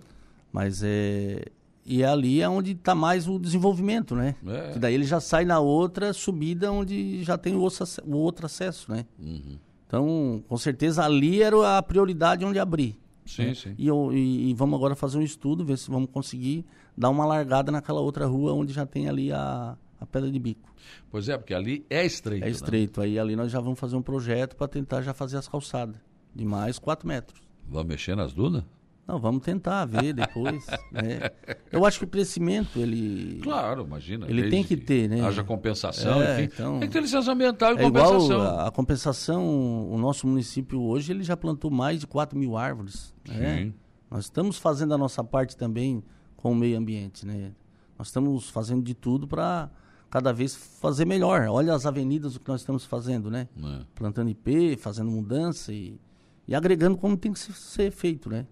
Mas 0.51 0.81
é. 0.83 1.45
E 1.85 2.01
é 2.01 2.07
ali 2.07 2.41
é 2.41 2.47
onde 2.47 2.71
está 2.71 2.95
mais 2.95 3.27
o 3.27 3.37
desenvolvimento, 3.37 4.15
né? 4.15 4.35
É. 4.47 4.71
Que 4.71 4.79
daí 4.79 4.93
ele 4.93 5.03
já 5.03 5.19
sai 5.19 5.43
na 5.43 5.59
outra 5.59 6.13
subida 6.13 6.71
onde 6.71 7.21
já 7.23 7.37
tem 7.37 7.55
o 7.55 7.59
outro, 7.59 7.85
o 8.05 8.15
outro 8.15 8.45
acesso, 8.45 8.89
né? 8.89 9.05
Uhum. 9.19 9.57
Então, 9.85 10.43
com 10.47 10.57
certeza 10.57 11.03
ali 11.03 11.43
era 11.43 11.77
a 11.77 11.83
prioridade 11.83 12.45
onde 12.45 12.57
abrir. 12.57 12.97
Sim, 13.25 13.47
né? 13.47 13.53
sim. 13.53 13.75
E, 13.77 13.89
e, 13.89 14.49
e, 14.49 14.53
vamos 14.53 14.75
agora 14.77 14.95
fazer 14.95 15.17
um 15.17 15.21
estudo, 15.21 15.65
ver 15.65 15.77
se 15.77 15.89
vamos 15.89 16.09
conseguir 16.09 16.65
dar 16.97 17.09
uma 17.09 17.25
largada 17.25 17.71
naquela 17.71 17.99
outra 17.99 18.25
rua 18.25 18.53
onde 18.53 18.73
já 18.73 18.85
tem 18.85 19.07
ali 19.07 19.31
a, 19.31 19.77
a 20.03 20.05
pedra 20.05 20.29
de 20.29 20.37
bico. 20.37 20.69
Pois 21.09 21.29
é, 21.29 21.37
porque 21.37 21.53
ali 21.53 21.85
é 21.89 22.05
estreito. 22.05 22.43
É 22.43 22.47
né? 22.47 22.51
estreito. 22.51 22.99
Né? 22.99 23.07
Aí 23.07 23.19
ali 23.19 23.35
nós 23.35 23.49
já 23.49 23.59
vamos 23.59 23.79
fazer 23.79 23.95
um 23.95 24.01
projeto 24.01 24.55
para 24.55 24.67
tentar 24.67 25.01
já 25.01 25.13
fazer 25.13 25.37
as 25.37 25.47
calçadas 25.47 25.95
de 26.35 26.43
mais 26.43 26.77
4 26.77 27.07
metros. 27.07 27.41
Vamos 27.67 27.87
mexer 27.87 28.15
nas 28.15 28.33
dunas? 28.33 28.63
Não, 29.07 29.19
vamos 29.19 29.41
tentar 29.41 29.85
ver 29.85 30.13
depois. 30.13 30.65
né? 30.91 31.31
Eu 31.71 31.85
acho 31.85 31.99
que 31.99 32.05
o 32.05 32.07
crescimento, 32.07 32.79
ele. 32.79 33.39
Claro, 33.41 33.83
imagina. 33.83 34.29
Ele 34.29 34.49
tem 34.49 34.63
que 34.63 34.75
ter, 34.75 35.09
né? 35.09 35.21
Haja 35.21 35.43
compensação, 35.43 36.21
é, 36.21 36.43
enfim. 36.43 36.53
Então, 36.53 36.79
tem 36.79 36.89
que 36.89 36.93
ter 36.93 37.01
licença 37.01 37.31
ambiental 37.31 37.73
e 37.73 37.79
é 37.79 37.83
compensação. 37.83 38.25
Igual 38.25 38.41
a, 38.41 38.67
a, 38.67 38.71
compensação, 38.71 39.89
o 39.89 39.97
nosso 39.97 40.27
município 40.27 40.81
hoje, 40.81 41.11
ele 41.11 41.23
já 41.23 41.35
plantou 41.35 41.71
mais 41.71 42.01
de 42.01 42.07
4 42.07 42.37
mil 42.37 42.57
árvores. 42.57 43.13
Né? 43.27 43.73
Nós 44.09 44.25
estamos 44.25 44.57
fazendo 44.57 44.93
a 44.93 44.97
nossa 44.97 45.23
parte 45.23 45.55
também 45.55 46.03
com 46.35 46.51
o 46.51 46.55
meio 46.55 46.77
ambiente, 46.77 47.25
né? 47.25 47.53
Nós 47.97 48.07
estamos 48.07 48.49
fazendo 48.49 48.83
de 48.83 48.93
tudo 48.93 49.27
para 49.27 49.69
cada 50.13 50.31
vez 50.31 50.53
fazer 50.79 51.05
melhor. 51.05 51.47
Olha 51.49 51.73
as 51.73 51.87
avenidas 51.87 52.35
o 52.35 52.39
que 52.39 52.47
nós 52.47 52.61
estamos 52.61 52.85
fazendo, 52.85 53.31
né? 53.31 53.47
É. 53.57 53.79
Plantando 53.95 54.29
IP, 54.29 54.77
fazendo 54.77 55.09
mudança 55.09 55.73
e, 55.73 55.99
e 56.47 56.53
agregando 56.53 56.95
como 56.95 57.17
tem 57.17 57.33
que 57.33 57.39
ser 57.39 57.89
feito, 57.89 58.29
né? 58.29 58.45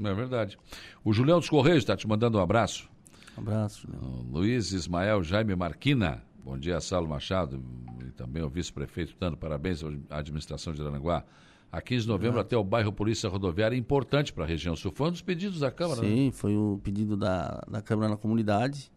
É 0.00 0.12
verdade. 0.12 0.58
O 1.04 1.12
Julião 1.12 1.38
dos 1.38 1.48
Correios 1.48 1.78
está 1.84 1.96
te 1.96 2.08
mandando 2.08 2.38
um 2.38 2.40
abraço. 2.40 2.90
Um 3.38 3.40
abraço, 3.40 3.82
Julião. 3.82 4.26
Luiz 4.32 4.72
Ismael 4.72 5.22
Jaime 5.22 5.54
Marquina. 5.54 6.24
Bom 6.44 6.58
dia, 6.58 6.80
Saulo 6.80 7.08
Machado 7.08 7.62
e 8.04 8.10
também 8.10 8.42
o 8.42 8.48
vice-prefeito 8.48 9.14
dando 9.20 9.36
parabéns 9.36 9.84
à 10.10 10.18
administração 10.18 10.72
de 10.72 10.82
Aranaguá. 10.82 11.22
A 11.70 11.80
15 11.80 12.02
de 12.02 12.08
novembro 12.08 12.40
até 12.40 12.56
o 12.56 12.64
bairro 12.64 12.92
Polícia 12.92 13.28
Rodoviária 13.28 13.76
importante 13.76 14.32
para 14.32 14.42
a 14.42 14.46
região 14.48 14.74
sul. 14.74 14.90
Foi 14.90 15.06
um 15.06 15.12
dos 15.12 15.22
pedidos 15.22 15.60
da 15.60 15.70
Câmara, 15.70 16.00
Sim, 16.00 16.26
né? 16.26 16.32
foi 16.32 16.56
o 16.56 16.80
pedido 16.82 17.16
da, 17.16 17.62
da 17.70 17.80
Câmara 17.80 18.08
na 18.08 18.16
comunidade. 18.16 18.90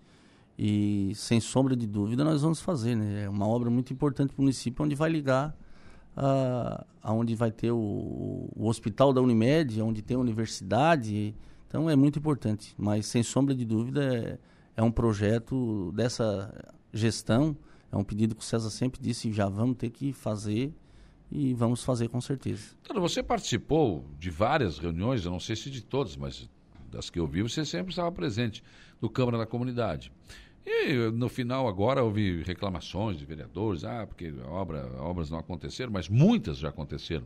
E 0.57 1.13
sem 1.15 1.39
sombra 1.39 1.75
de 1.75 1.87
dúvida 1.87 2.23
nós 2.23 2.41
vamos 2.41 2.61
fazer, 2.61 2.95
né? 2.95 3.23
É 3.23 3.29
uma 3.29 3.47
obra 3.47 3.69
muito 3.69 3.91
importante 3.91 4.33
para 4.33 4.41
o 4.41 4.43
município, 4.43 4.85
onde 4.85 4.95
vai 4.95 5.09
ligar 5.09 5.55
uh, 6.17 6.85
aonde 7.01 7.35
vai 7.35 7.51
ter 7.51 7.71
o, 7.71 8.49
o, 8.55 8.67
hospital 8.67 9.11
da 9.11 9.21
Unimed, 9.21 9.81
onde 9.81 10.01
tem 10.01 10.15
a 10.15 10.19
universidade. 10.19 11.35
Então 11.67 11.89
é 11.89 11.95
muito 11.95 12.19
importante. 12.19 12.73
Mas 12.77 13.07
sem 13.07 13.23
sombra 13.23 13.55
de 13.55 13.65
dúvida 13.65 14.03
é, 14.03 14.37
é 14.77 14.83
um 14.83 14.91
projeto 14.91 15.91
dessa 15.93 16.53
gestão. 16.93 17.57
É 17.91 17.97
um 17.97 18.03
pedido 18.03 18.35
que 18.35 18.41
o 18.41 18.45
César 18.45 18.69
sempre 18.69 18.99
disse, 19.01 19.31
já 19.31 19.47
vamos 19.47 19.77
ter 19.77 19.89
que 19.89 20.13
fazer 20.13 20.73
e 21.31 21.53
vamos 21.53 21.83
fazer 21.83 22.09
com 22.09 22.21
certeza. 22.21 22.75
Então, 22.83 23.01
você 23.01 23.23
participou 23.23 24.05
de 24.19 24.29
várias 24.29 24.77
reuniões, 24.77 25.25
eu 25.25 25.31
não 25.31 25.39
sei 25.39 25.55
se 25.55 25.69
de 25.69 25.83
todas, 25.83 26.15
mas 26.15 26.49
das 26.91 27.09
que 27.09 27.19
eu 27.19 27.25
vi, 27.25 27.41
você 27.41 27.65
sempre 27.65 27.91
estava 27.91 28.11
presente 28.11 28.63
no 29.01 29.09
Câmara 29.09 29.37
da 29.37 29.45
Comunidade. 29.45 30.11
E 30.65 31.11
no 31.11 31.27
final 31.27 31.67
agora 31.67 32.03
houve 32.03 32.41
reclamações 32.43 33.17
de 33.17 33.25
vereadores, 33.25 33.83
ah, 33.83 34.05
porque 34.07 34.33
obra, 34.47 34.89
obras 34.99 35.29
não 35.29 35.37
aconteceram, 35.37 35.91
mas 35.91 36.07
muitas 36.07 36.57
já 36.57 36.69
aconteceram. 36.69 37.25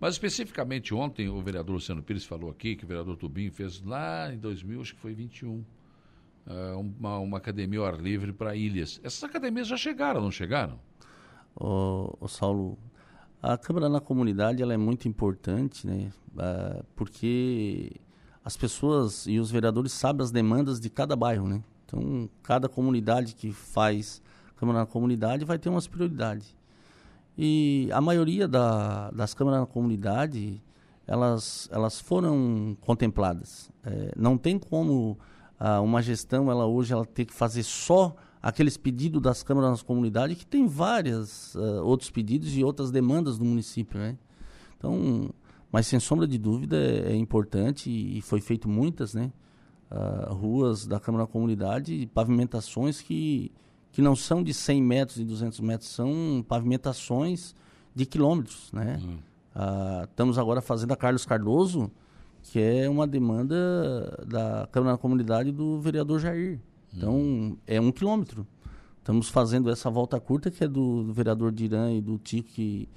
Mas 0.00 0.14
especificamente 0.14 0.94
ontem 0.94 1.28
o 1.28 1.40
vereador 1.42 1.74
Luciano 1.74 2.02
Pires 2.02 2.24
falou 2.24 2.50
aqui 2.50 2.76
que 2.76 2.84
o 2.84 2.88
vereador 2.88 3.16
Tubinho 3.16 3.52
fez 3.52 3.82
lá 3.82 4.32
em 4.32 4.38
2000, 4.38 4.80
acho 4.80 4.94
que 4.94 5.00
foi 5.00 5.12
21, 5.12 5.64
eh, 6.46 6.72
uma, 6.74 7.18
uma 7.18 7.38
academia 7.38 7.80
ao 7.80 7.86
ar 7.86 8.00
livre 8.00 8.32
para 8.32 8.54
ilhas. 8.54 9.00
Essas 9.02 9.24
academias 9.24 9.66
já 9.66 9.76
chegaram, 9.76 10.20
não 10.20 10.30
chegaram? 10.30 10.78
O 11.60 12.28
Saulo, 12.28 12.78
a 13.42 13.58
Câmara 13.58 13.88
na 13.88 14.00
Comunidade 14.00 14.62
ela 14.62 14.72
é 14.72 14.76
muito 14.76 15.08
importante, 15.08 15.84
né? 15.84 16.12
Uh, 16.34 16.84
porque 16.94 18.00
as 18.44 18.56
pessoas 18.56 19.26
e 19.26 19.40
os 19.40 19.50
vereadores 19.50 19.90
sabem 19.90 20.22
as 20.22 20.30
demandas 20.30 20.78
de 20.78 20.88
cada 20.88 21.16
bairro, 21.16 21.48
né? 21.48 21.62
Então, 21.88 22.28
cada 22.42 22.68
comunidade 22.68 23.34
que 23.34 23.50
faz 23.50 24.20
Câmara 24.56 24.80
na 24.80 24.86
Comunidade 24.86 25.44
vai 25.44 25.58
ter 25.58 25.70
umas 25.70 25.86
prioridades. 25.86 26.54
E 27.36 27.88
a 27.92 28.00
maioria 28.00 28.46
da, 28.46 29.10
das 29.12 29.32
câmaras 29.32 29.60
na 29.60 29.66
comunidade, 29.66 30.60
elas, 31.06 31.68
elas 31.72 32.00
foram 32.00 32.76
contempladas. 32.80 33.70
É, 33.84 34.12
não 34.16 34.36
tem 34.36 34.58
como 34.58 35.16
ah, 35.58 35.80
uma 35.80 36.02
gestão, 36.02 36.50
ela 36.50 36.66
hoje, 36.66 36.92
ela 36.92 37.06
ter 37.06 37.24
que 37.24 37.32
fazer 37.32 37.62
só 37.62 38.14
aqueles 38.42 38.76
pedidos 38.76 39.22
das 39.22 39.42
câmaras 39.42 39.78
na 39.78 39.84
comunidade, 39.86 40.34
que 40.34 40.46
tem 40.46 40.66
vários 40.66 41.54
uh, 41.54 41.82
outros 41.84 42.10
pedidos 42.10 42.56
e 42.56 42.62
outras 42.62 42.90
demandas 42.90 43.38
do 43.38 43.44
município, 43.44 43.98
né? 43.98 44.16
Então, 44.76 45.30
mas 45.72 45.88
sem 45.88 45.98
sombra 45.98 46.26
de 46.26 46.38
dúvida 46.38 46.76
é, 46.76 47.12
é 47.12 47.16
importante 47.16 47.90
e, 47.90 48.18
e 48.18 48.22
foi 48.22 48.40
feito 48.40 48.68
muitas, 48.68 49.14
né? 49.14 49.32
Uh, 49.90 50.32
ruas 50.34 50.86
da 50.86 51.00
Câmara 51.00 51.24
da 51.24 51.30
Comunidade, 51.30 52.08
pavimentações 52.12 53.00
que, 53.00 53.52
que 53.92 54.02
não 54.02 54.14
são 54.14 54.42
de 54.42 54.52
100 54.52 54.82
metros 54.82 55.18
e 55.18 55.24
200 55.24 55.60
metros, 55.60 55.90
são 55.90 56.44
pavimentações 56.46 57.54
de 57.94 58.06
quilômetros, 58.06 58.70
né? 58.72 59.00
Uhum. 59.02 59.18
Uh, 59.56 60.04
estamos 60.04 60.38
agora 60.38 60.60
fazendo 60.60 60.92
a 60.92 60.96
Carlos 60.96 61.26
Cardoso, 61.26 61.90
que 62.42 62.60
é 62.60 62.88
uma 62.88 63.06
demanda 63.06 64.24
da 64.26 64.68
Câmara 64.70 64.92
da 64.92 64.98
Comunidade 64.98 65.50
do 65.50 65.80
vereador 65.80 66.20
Jair. 66.20 66.60
Então, 66.94 67.14
uhum. 67.14 67.56
é 67.66 67.80
um 67.80 67.90
quilômetro. 67.90 68.46
Estamos 68.98 69.28
fazendo 69.28 69.70
essa 69.70 69.90
volta 69.90 70.20
curta, 70.20 70.50
que 70.50 70.62
é 70.62 70.68
do, 70.68 71.02
do 71.02 71.12
vereador 71.12 71.50
Dirã 71.50 71.90
e 71.92 72.00
do 72.00 72.18
Tico, 72.18 72.50
que 72.50 72.88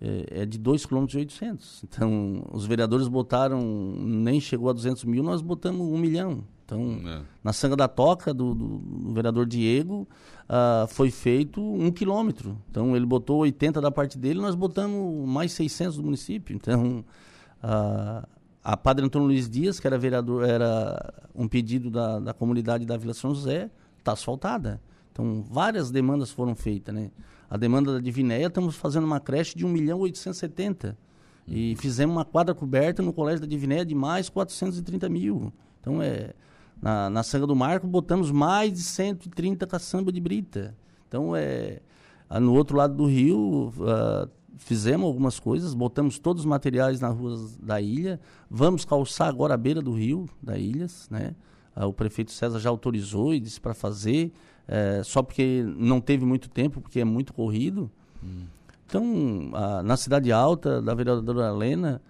é, 0.00 0.42
é 0.42 0.46
de 0.46 0.58
2,8 0.58 1.38
km. 1.38 1.56
Então, 1.84 2.44
os 2.52 2.66
vereadores 2.66 3.08
botaram, 3.08 3.60
nem 3.60 4.40
chegou 4.40 4.68
a 4.68 4.72
200 4.72 5.04
mil, 5.04 5.22
nós 5.22 5.40
botamos 5.40 5.86
um 5.86 5.98
milhão. 5.98 6.44
Então, 6.64 7.00
é. 7.06 7.22
na 7.42 7.52
Sanga 7.52 7.76
da 7.76 7.86
Toca, 7.86 8.32
do, 8.32 8.54
do, 8.54 8.78
do 8.78 9.12
vereador 9.12 9.46
Diego, 9.46 10.08
uh, 10.44 10.86
foi 10.88 11.10
feito 11.10 11.60
um 11.60 11.90
quilômetro. 11.90 12.56
Então, 12.70 12.96
ele 12.96 13.04
botou 13.04 13.38
80 13.38 13.80
da 13.80 13.90
parte 13.90 14.18
dele, 14.18 14.40
nós 14.40 14.54
botamos 14.54 15.28
mais 15.28 15.52
600 15.52 15.96
do 15.96 16.02
município. 16.02 16.56
Então, 16.56 17.04
uh, 17.62 18.26
a 18.62 18.76
Padre 18.78 19.04
Antônio 19.04 19.28
Luiz 19.28 19.48
Dias, 19.48 19.78
que 19.78 19.86
era 19.86 19.98
vereador, 19.98 20.44
era 20.44 21.12
um 21.34 21.46
pedido 21.46 21.90
da, 21.90 22.18
da 22.18 22.32
comunidade 22.32 22.86
da 22.86 22.96
Vila 22.96 23.12
São 23.12 23.34
José, 23.34 23.70
está 23.98 24.12
asfaltada. 24.12 24.80
Então, 25.14 25.44
várias 25.48 25.92
demandas 25.92 26.32
foram 26.32 26.56
feitas, 26.56 26.92
né? 26.92 27.12
A 27.48 27.56
demanda 27.56 27.92
da 27.92 28.00
Divinéia, 28.00 28.48
estamos 28.48 28.74
fazendo 28.74 29.04
uma 29.04 29.20
creche 29.20 29.56
de 29.56 29.64
1 29.64 29.68
milhão 29.68 30.00
870. 30.00 30.88
Uhum. 31.46 31.54
E 31.54 31.76
fizemos 31.76 32.16
uma 32.16 32.24
quadra 32.24 32.52
coberta 32.52 33.00
no 33.00 33.12
Colégio 33.12 33.42
da 33.42 33.46
Divinéia 33.46 33.84
de 33.84 33.94
mais 33.94 34.28
430 34.28 35.08
mil. 35.08 35.52
Então, 35.80 36.02
é, 36.02 36.32
na, 36.82 37.08
na 37.08 37.22
Sanga 37.22 37.46
do 37.46 37.54
Marco, 37.54 37.86
botamos 37.86 38.32
mais 38.32 38.72
de 38.72 38.80
130 38.80 39.64
caçamba 39.68 40.10
de 40.10 40.20
brita. 40.20 40.74
Então, 41.08 41.36
é, 41.36 41.78
no 42.40 42.52
outro 42.52 42.76
lado 42.76 42.94
do 42.94 43.06
rio, 43.06 43.72
uh, 43.78 44.28
fizemos 44.56 45.06
algumas 45.06 45.38
coisas, 45.38 45.74
botamos 45.74 46.18
todos 46.18 46.42
os 46.42 46.46
materiais 46.46 47.00
nas 47.00 47.16
ruas 47.16 47.56
da 47.58 47.80
ilha, 47.80 48.20
vamos 48.50 48.84
calçar 48.84 49.28
agora 49.28 49.54
a 49.54 49.56
beira 49.56 49.80
do 49.80 49.92
rio, 49.92 50.28
da 50.42 50.58
Ilhas, 50.58 51.08
né? 51.08 51.36
Uh, 51.76 51.84
o 51.84 51.92
prefeito 51.92 52.32
César 52.32 52.58
já 52.58 52.68
autorizou 52.68 53.32
e 53.32 53.38
disse 53.38 53.60
para 53.60 53.74
fazer, 53.74 54.32
uh, 54.68 55.04
só 55.04 55.22
porque 55.22 55.64
não 55.76 56.00
teve 56.00 56.24
muito 56.24 56.48
tempo, 56.48 56.80
porque 56.80 57.00
é 57.00 57.04
muito 57.04 57.32
corrido. 57.32 57.90
Hum. 58.22 58.44
Então, 58.86 59.50
na 59.82 59.96
Cidade 59.96 60.30
Alta, 60.30 60.80
da 60.80 60.94
vereadora 60.94 61.48
Helena, 61.48 62.00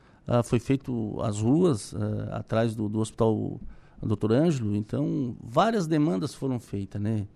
foi 0.43 0.59
feito 0.59 1.19
as 1.23 1.41
ruas 1.41 1.95
atrás 2.31 2.75
do, 2.75 2.91
do 2.91 2.99
Hospital 2.99 3.59
doutor 4.07 4.33
Ângelo. 4.33 4.75
Então, 4.77 5.37
várias 5.43 5.87
demandas 5.87 6.35
foram 6.35 6.59
feitas, 6.59 7.01
né? 7.01 7.27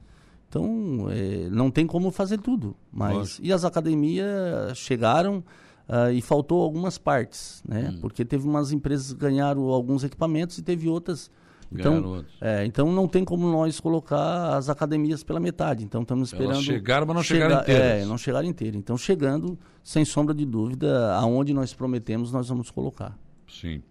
Então, 0.49 1.09
é, 1.11 1.49
não 1.51 1.71
tem 1.71 1.87
como 1.87 2.11
fazer 2.11 2.39
tudo. 2.39 2.75
Mas, 2.91 3.17
Nossa. 3.17 3.41
e 3.43 3.53
as 3.53 3.65
academias 3.65 4.77
chegaram 4.77 5.45
uh, 5.89 6.11
e 6.13 6.23
faltou 6.23 6.63
algumas 6.63 6.97
partes, 6.97 7.63
né? 7.67 7.91
Hum. 7.93 7.99
Porque 8.01 8.25
teve 8.25 8.47
umas 8.47 8.73
empresas 8.73 9.13
que 9.13 9.19
ganharam 9.19 9.65
alguns 9.69 10.05
equipamentos 10.05 10.57
e 10.59 10.63
teve 10.63 10.89
outras 10.89 11.31
então, 11.71 12.25
é, 12.41 12.65
então 12.65 12.91
não 12.91 13.07
tem 13.07 13.25
como 13.25 13.51
nós 13.51 13.79
colocar 13.79 14.57
as 14.57 14.69
academias 14.69 15.23
pela 15.23 15.39
metade. 15.39 15.85
Então 15.85 16.03
estamos 16.03 16.29
esperando. 16.29 16.53
Elas 16.53 16.65
chegaram, 16.65 17.07
mas 17.07 17.17
não 17.17 17.23
chegar, 17.23 17.45
chegaram 17.45 17.63
inteiras. 17.63 18.03
É, 18.03 18.05
não 18.07 18.19
chegaram 18.19 18.49
inteiras. 18.49 18.77
Então 18.77 18.97
chegando, 18.97 19.59
sem 19.83 20.05
sombra 20.05 20.35
de 20.35 20.47
dúvida, 20.47 21.15
aonde 21.15 21.53
nós 21.53 21.75
prometemos, 21.75 22.33
nós 22.33 22.49
vamos 22.49 22.71
colocar. 22.71 23.19
Sim. 23.49 23.83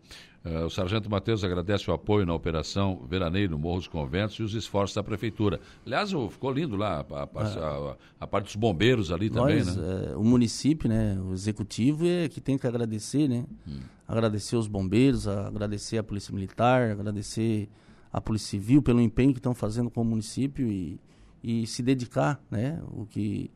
Uh, 0.48 0.66
o 0.66 0.70
Sargento 0.70 1.10
Matheus 1.10 1.44
agradece 1.44 1.90
o 1.92 1.94
apoio 1.94 2.26
na 2.26 2.34
operação 2.34 3.06
Veraneio 3.10 3.50
no 3.50 3.58
Morro 3.58 3.80
dos 3.80 3.88
Conventos 3.88 4.38
e 4.38 4.44
os 4.44 4.54
esforços 4.54 4.96
da 4.96 5.04
Prefeitura. 5.04 5.60
Aliás, 5.86 6.12
ficou 6.30 6.52
lindo 6.52 6.78
lá, 6.78 7.06
a, 7.12 7.24
a, 7.24 7.92
a, 7.92 7.96
a 8.22 8.28
parte 8.28 8.46
dos 8.46 8.56
bombeiros 8.56 9.12
ali 9.12 9.30
também, 9.30 9.58
Nós, 9.58 9.76
né? 9.76 10.14
Uh, 10.14 10.20
o 10.20 10.24
município, 10.24 10.88
né, 10.88 11.20
o 11.20 11.34
executivo 11.34 12.06
é 12.06 12.30
que 12.30 12.40
tem 12.40 12.58
que 12.58 12.66
agradecer, 12.66 13.28
né? 13.28 13.46
Hum. 13.68 13.80
Agradecer 14.08 14.56
os 14.56 14.68
bombeiros, 14.68 15.28
agradecer 15.28 15.98
a 15.98 16.04
Polícia 16.04 16.34
Militar, 16.34 16.92
agradecer 16.92 17.68
a 18.14 18.22
Polícia 18.22 18.52
Civil 18.52 18.82
pelo 18.82 19.02
empenho 19.02 19.34
que 19.34 19.40
estão 19.40 19.54
fazendo 19.54 19.90
com 19.90 20.02
o 20.02 20.06
município 20.06 20.66
e, 20.66 20.98
e 21.44 21.68
se 21.68 21.84
dedicar, 21.84 22.42
né? 22.50 22.82
O 22.92 23.06
que 23.06 23.52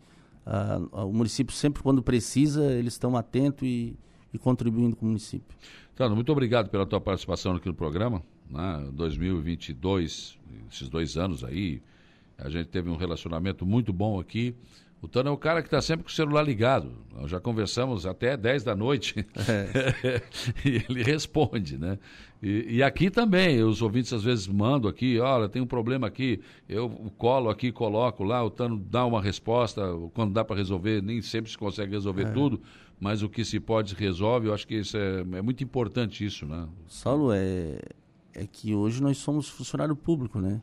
o 0.91 1.13
município 1.13 1.55
sempre, 1.55 1.81
quando 1.83 2.01
precisa, 2.01 2.73
eles 2.73 2.93
estão 2.93 3.15
atentos 3.15 3.63
e, 3.63 3.95
e 4.33 4.37
contribuindo 4.37 4.95
com 4.95 5.05
o 5.05 5.09
município. 5.09 5.57
Muito 6.09 6.31
obrigado 6.31 6.69
pela 6.69 6.85
tua 6.85 6.99
participação 6.99 7.55
aqui 7.55 7.67
no 7.67 7.75
programa. 7.75 8.21
Né? 8.49 8.89
2022, 8.93 10.37
esses 10.71 10.89
dois 10.89 11.17
anos 11.17 11.43
aí, 11.43 11.81
a 12.37 12.49
gente 12.49 12.67
teve 12.67 12.89
um 12.89 12.95
relacionamento 12.95 13.65
muito 13.65 13.93
bom 13.93 14.19
aqui. 14.19 14.55
O 15.01 15.07
Tano 15.07 15.29
é 15.29 15.31
o 15.31 15.37
cara 15.37 15.61
que 15.63 15.67
está 15.67 15.81
sempre 15.81 16.03
com 16.03 16.09
o 16.09 16.13
celular 16.13 16.43
ligado. 16.43 16.91
Nós 17.11 17.31
já 17.31 17.39
conversamos 17.39 18.05
até 18.05 18.37
10 18.37 18.63
da 18.63 18.75
noite. 18.75 19.25
É. 19.35 20.21
e 20.63 20.85
ele 20.87 21.01
responde, 21.01 21.75
né? 21.75 21.97
E, 22.41 22.77
e, 22.77 22.83
aqui 22.83 23.09
também, 23.09 23.63
os 23.63 23.81
ouvintes 23.81 24.13
às 24.13 24.23
vezes 24.23 24.47
mandam 24.47 24.89
aqui, 24.89 25.19
olha, 25.19 25.49
tem 25.49 25.61
um 25.61 25.67
problema 25.67 26.07
aqui, 26.07 26.39
eu 26.67 26.89
colo 27.17 27.49
aqui, 27.49 27.71
coloco 27.71 28.23
lá, 28.23 28.43
o 28.43 28.49
Tano 28.49 28.77
dá 28.77 29.05
uma 29.05 29.21
resposta, 29.21 29.81
quando 30.13 30.33
dá 30.33 30.43
para 30.43 30.55
resolver, 30.55 31.03
nem 31.03 31.21
sempre 31.21 31.51
se 31.51 31.57
consegue 31.57 31.91
resolver 31.91 32.27
é. 32.27 32.31
tudo, 32.31 32.59
mas 32.99 33.21
o 33.21 33.29
que 33.29 33.45
se 33.45 33.59
pode 33.59 33.93
resolve, 33.93 34.47
eu 34.47 34.53
acho 34.55 34.67
que 34.67 34.75
isso 34.75 34.97
é, 34.97 35.21
é 35.21 35.41
muito 35.41 35.63
importante 35.63 36.25
isso, 36.25 36.45
né? 36.47 36.67
Saulo, 36.87 37.31
é, 37.31 37.79
é 38.33 38.47
que 38.47 38.73
hoje 38.73 39.01
nós 39.03 39.17
somos 39.17 39.47
funcionário 39.47 39.95
público, 39.95 40.39
né? 40.39 40.61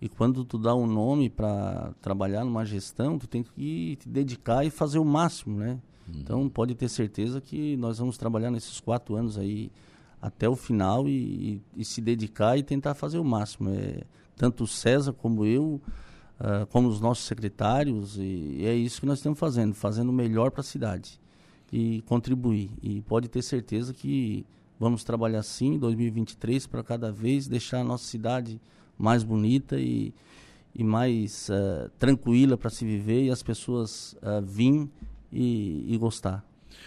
E 0.00 0.08
quando 0.08 0.44
tu 0.44 0.58
dá 0.58 0.74
um 0.74 0.86
nome 0.86 1.28
para 1.28 1.92
trabalhar 2.00 2.44
numa 2.44 2.64
gestão, 2.64 3.18
tu 3.18 3.26
tem 3.26 3.42
que 3.42 3.96
te 3.96 4.08
dedicar 4.08 4.64
e 4.64 4.70
fazer 4.70 4.98
o 4.98 5.04
máximo, 5.04 5.58
né? 5.58 5.78
Uhum. 6.08 6.20
Então 6.20 6.48
pode 6.48 6.74
ter 6.74 6.88
certeza 6.88 7.40
que 7.40 7.76
nós 7.76 7.98
vamos 7.98 8.16
trabalhar 8.16 8.50
nesses 8.50 8.80
quatro 8.80 9.14
anos 9.14 9.36
aí 9.38 9.70
até 10.20 10.48
o 10.48 10.56
final 10.56 11.08
e, 11.08 11.12
e, 11.76 11.80
e 11.82 11.84
se 11.84 12.00
dedicar 12.00 12.56
e 12.56 12.62
tentar 12.62 12.94
fazer 12.94 13.18
o 13.18 13.24
máximo. 13.24 13.70
É, 13.70 14.02
tanto 14.36 14.64
o 14.64 14.66
César 14.66 15.12
como 15.12 15.44
eu, 15.44 15.80
uh, 16.40 16.66
como 16.70 16.88
os 16.88 17.00
nossos 17.00 17.24
secretários, 17.26 18.16
e, 18.16 18.56
e 18.58 18.66
é 18.66 18.74
isso 18.74 19.00
que 19.00 19.06
nós 19.06 19.18
estamos 19.18 19.38
fazendo, 19.38 19.74
fazendo 19.74 20.10
o 20.10 20.12
melhor 20.12 20.50
para 20.50 20.60
a 20.60 20.64
cidade 20.64 21.20
e 21.72 22.02
contribuir. 22.02 22.70
E 22.82 23.02
pode 23.02 23.28
ter 23.28 23.42
certeza 23.42 23.92
que 23.92 24.46
vamos 24.78 25.04
trabalhar 25.04 25.42
sim 25.42 25.74
em 25.74 25.78
2023 25.78 26.66
para 26.66 26.82
cada 26.82 27.12
vez 27.12 27.48
deixar 27.48 27.80
a 27.80 27.84
nossa 27.84 28.04
cidade 28.04 28.60
mais 28.98 29.22
bonita 29.22 29.78
e, 29.78 30.12
e 30.74 30.82
mais 30.82 31.48
uh, 31.48 31.88
tranquila 31.98 32.56
para 32.56 32.70
se 32.70 32.84
viver 32.84 33.24
e 33.24 33.30
as 33.30 33.42
pessoas 33.42 34.14
uh, 34.14 34.42
virem 34.42 34.90
e, 35.32 35.84
e 35.88 35.96
gostar. 35.96 36.44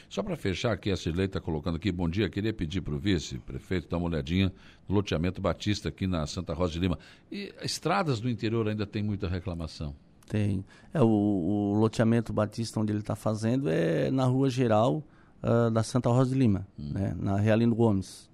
Só 0.09 0.21
para 0.21 0.35
fechar 0.35 0.73
aqui, 0.73 0.91
a 0.91 0.97
Cirlei 0.97 1.25
está 1.25 1.39
colocando 1.39 1.75
aqui, 1.77 1.91
bom 1.91 2.09
dia, 2.09 2.29
queria 2.29 2.53
pedir 2.53 2.81
para 2.81 2.93
o 2.93 2.97
vice-prefeito 2.97 3.89
dar 3.89 3.97
uma 3.97 4.07
olhadinha 4.07 4.51
no 4.87 4.95
loteamento 4.95 5.41
Batista 5.41 5.89
aqui 5.89 6.05
na 6.05 6.27
Santa 6.27 6.53
Rosa 6.53 6.73
de 6.73 6.79
Lima. 6.79 6.99
E 7.31 7.53
estradas 7.61 8.19
do 8.19 8.29
interior 8.29 8.67
ainda 8.67 8.85
tem 8.85 9.01
muita 9.01 9.27
reclamação? 9.27 9.95
Tem. 10.27 10.63
É, 10.93 11.01
o, 11.01 11.07
o 11.07 11.73
loteamento 11.75 12.31
Batista 12.31 12.79
onde 12.79 12.91
ele 12.91 12.99
está 12.99 13.15
fazendo 13.15 13.69
é 13.69 14.11
na 14.11 14.25
rua 14.25 14.49
geral 14.49 15.03
uh, 15.43 15.71
da 15.71 15.83
Santa 15.83 16.09
Rosa 16.09 16.31
de 16.31 16.39
Lima, 16.39 16.67
hum. 16.77 16.91
né, 16.93 17.15
na 17.17 17.37
Realino 17.37 17.75
Gomes. 17.75 18.29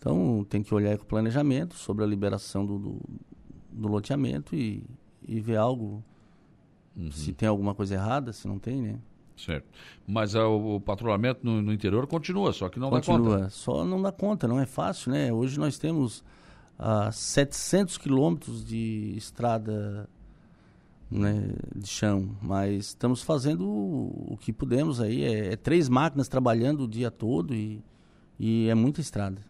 Então 0.00 0.46
tem 0.48 0.62
que 0.62 0.74
olhar 0.74 0.96
com 0.96 1.04
o 1.04 1.06
planejamento 1.06 1.74
sobre 1.74 2.02
a 2.02 2.06
liberação 2.06 2.64
do, 2.64 2.78
do, 2.78 3.00
do 3.70 3.86
loteamento 3.86 4.56
e, 4.56 4.82
e 5.28 5.38
ver 5.40 5.56
algo, 5.56 6.02
uhum. 6.96 7.12
se 7.12 7.34
tem 7.34 7.46
alguma 7.46 7.74
coisa 7.74 7.96
errada, 7.96 8.32
se 8.32 8.48
não 8.48 8.58
tem, 8.58 8.80
né? 8.80 8.98
Certo. 9.36 9.68
Mas 10.06 10.34
uh, 10.34 10.40
o 10.40 10.80
patrulhamento 10.80 11.40
no, 11.44 11.60
no, 11.60 11.70
interior 11.70 12.06
continua, 12.06 12.50
só 12.54 12.70
que 12.70 12.80
não 12.80 12.88
continua, 12.88 13.18
dá 13.18 13.36
conta. 13.36 13.50
Só 13.50 13.84
não 13.84 14.00
dá 14.00 14.10
conta, 14.10 14.48
não 14.48 14.58
é 14.58 14.64
fácil, 14.64 15.12
né? 15.12 15.30
Hoje 15.30 15.60
nós 15.60 15.78
temos 15.78 16.24
uh, 16.78 17.12
700 17.12 17.98
quilômetros 17.98 18.64
de 18.64 19.12
estrada 19.18 20.08
né, 21.10 21.52
de 21.76 21.88
chão, 21.88 22.36
mas 22.40 22.86
estamos 22.86 23.22
fazendo 23.22 23.68
o, 23.68 24.32
o 24.32 24.36
que 24.38 24.50
podemos 24.50 24.98
aí. 24.98 25.24
É, 25.24 25.52
é, 25.52 25.56
três 25.56 25.90
máquinas 25.90 26.26
trabalhando 26.26 26.84
o 26.84 26.88
dia 26.88 27.10
todo 27.10 27.54
e, 27.54 27.82
e 28.38 28.66
é 28.68 28.74
muita 28.74 29.02
estrada. 29.02 29.49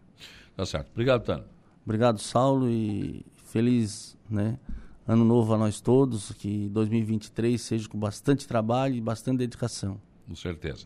Tá 0.55 0.65
certo. 0.65 0.89
Obrigado, 0.91 1.23
Tano. 1.23 1.45
Obrigado, 1.83 2.19
Saulo, 2.19 2.69
e 2.69 3.25
feliz 3.45 4.17
né, 4.29 4.59
ano 5.07 5.25
novo 5.25 5.53
a 5.53 5.57
nós 5.57 5.81
todos. 5.81 6.31
Que 6.33 6.69
2023 6.69 7.61
seja 7.61 7.89
com 7.89 7.97
bastante 7.97 8.47
trabalho 8.47 8.95
e 8.95 9.01
bastante 9.01 9.39
dedicação. 9.39 9.99
Com 10.27 10.35
certeza. 10.35 10.85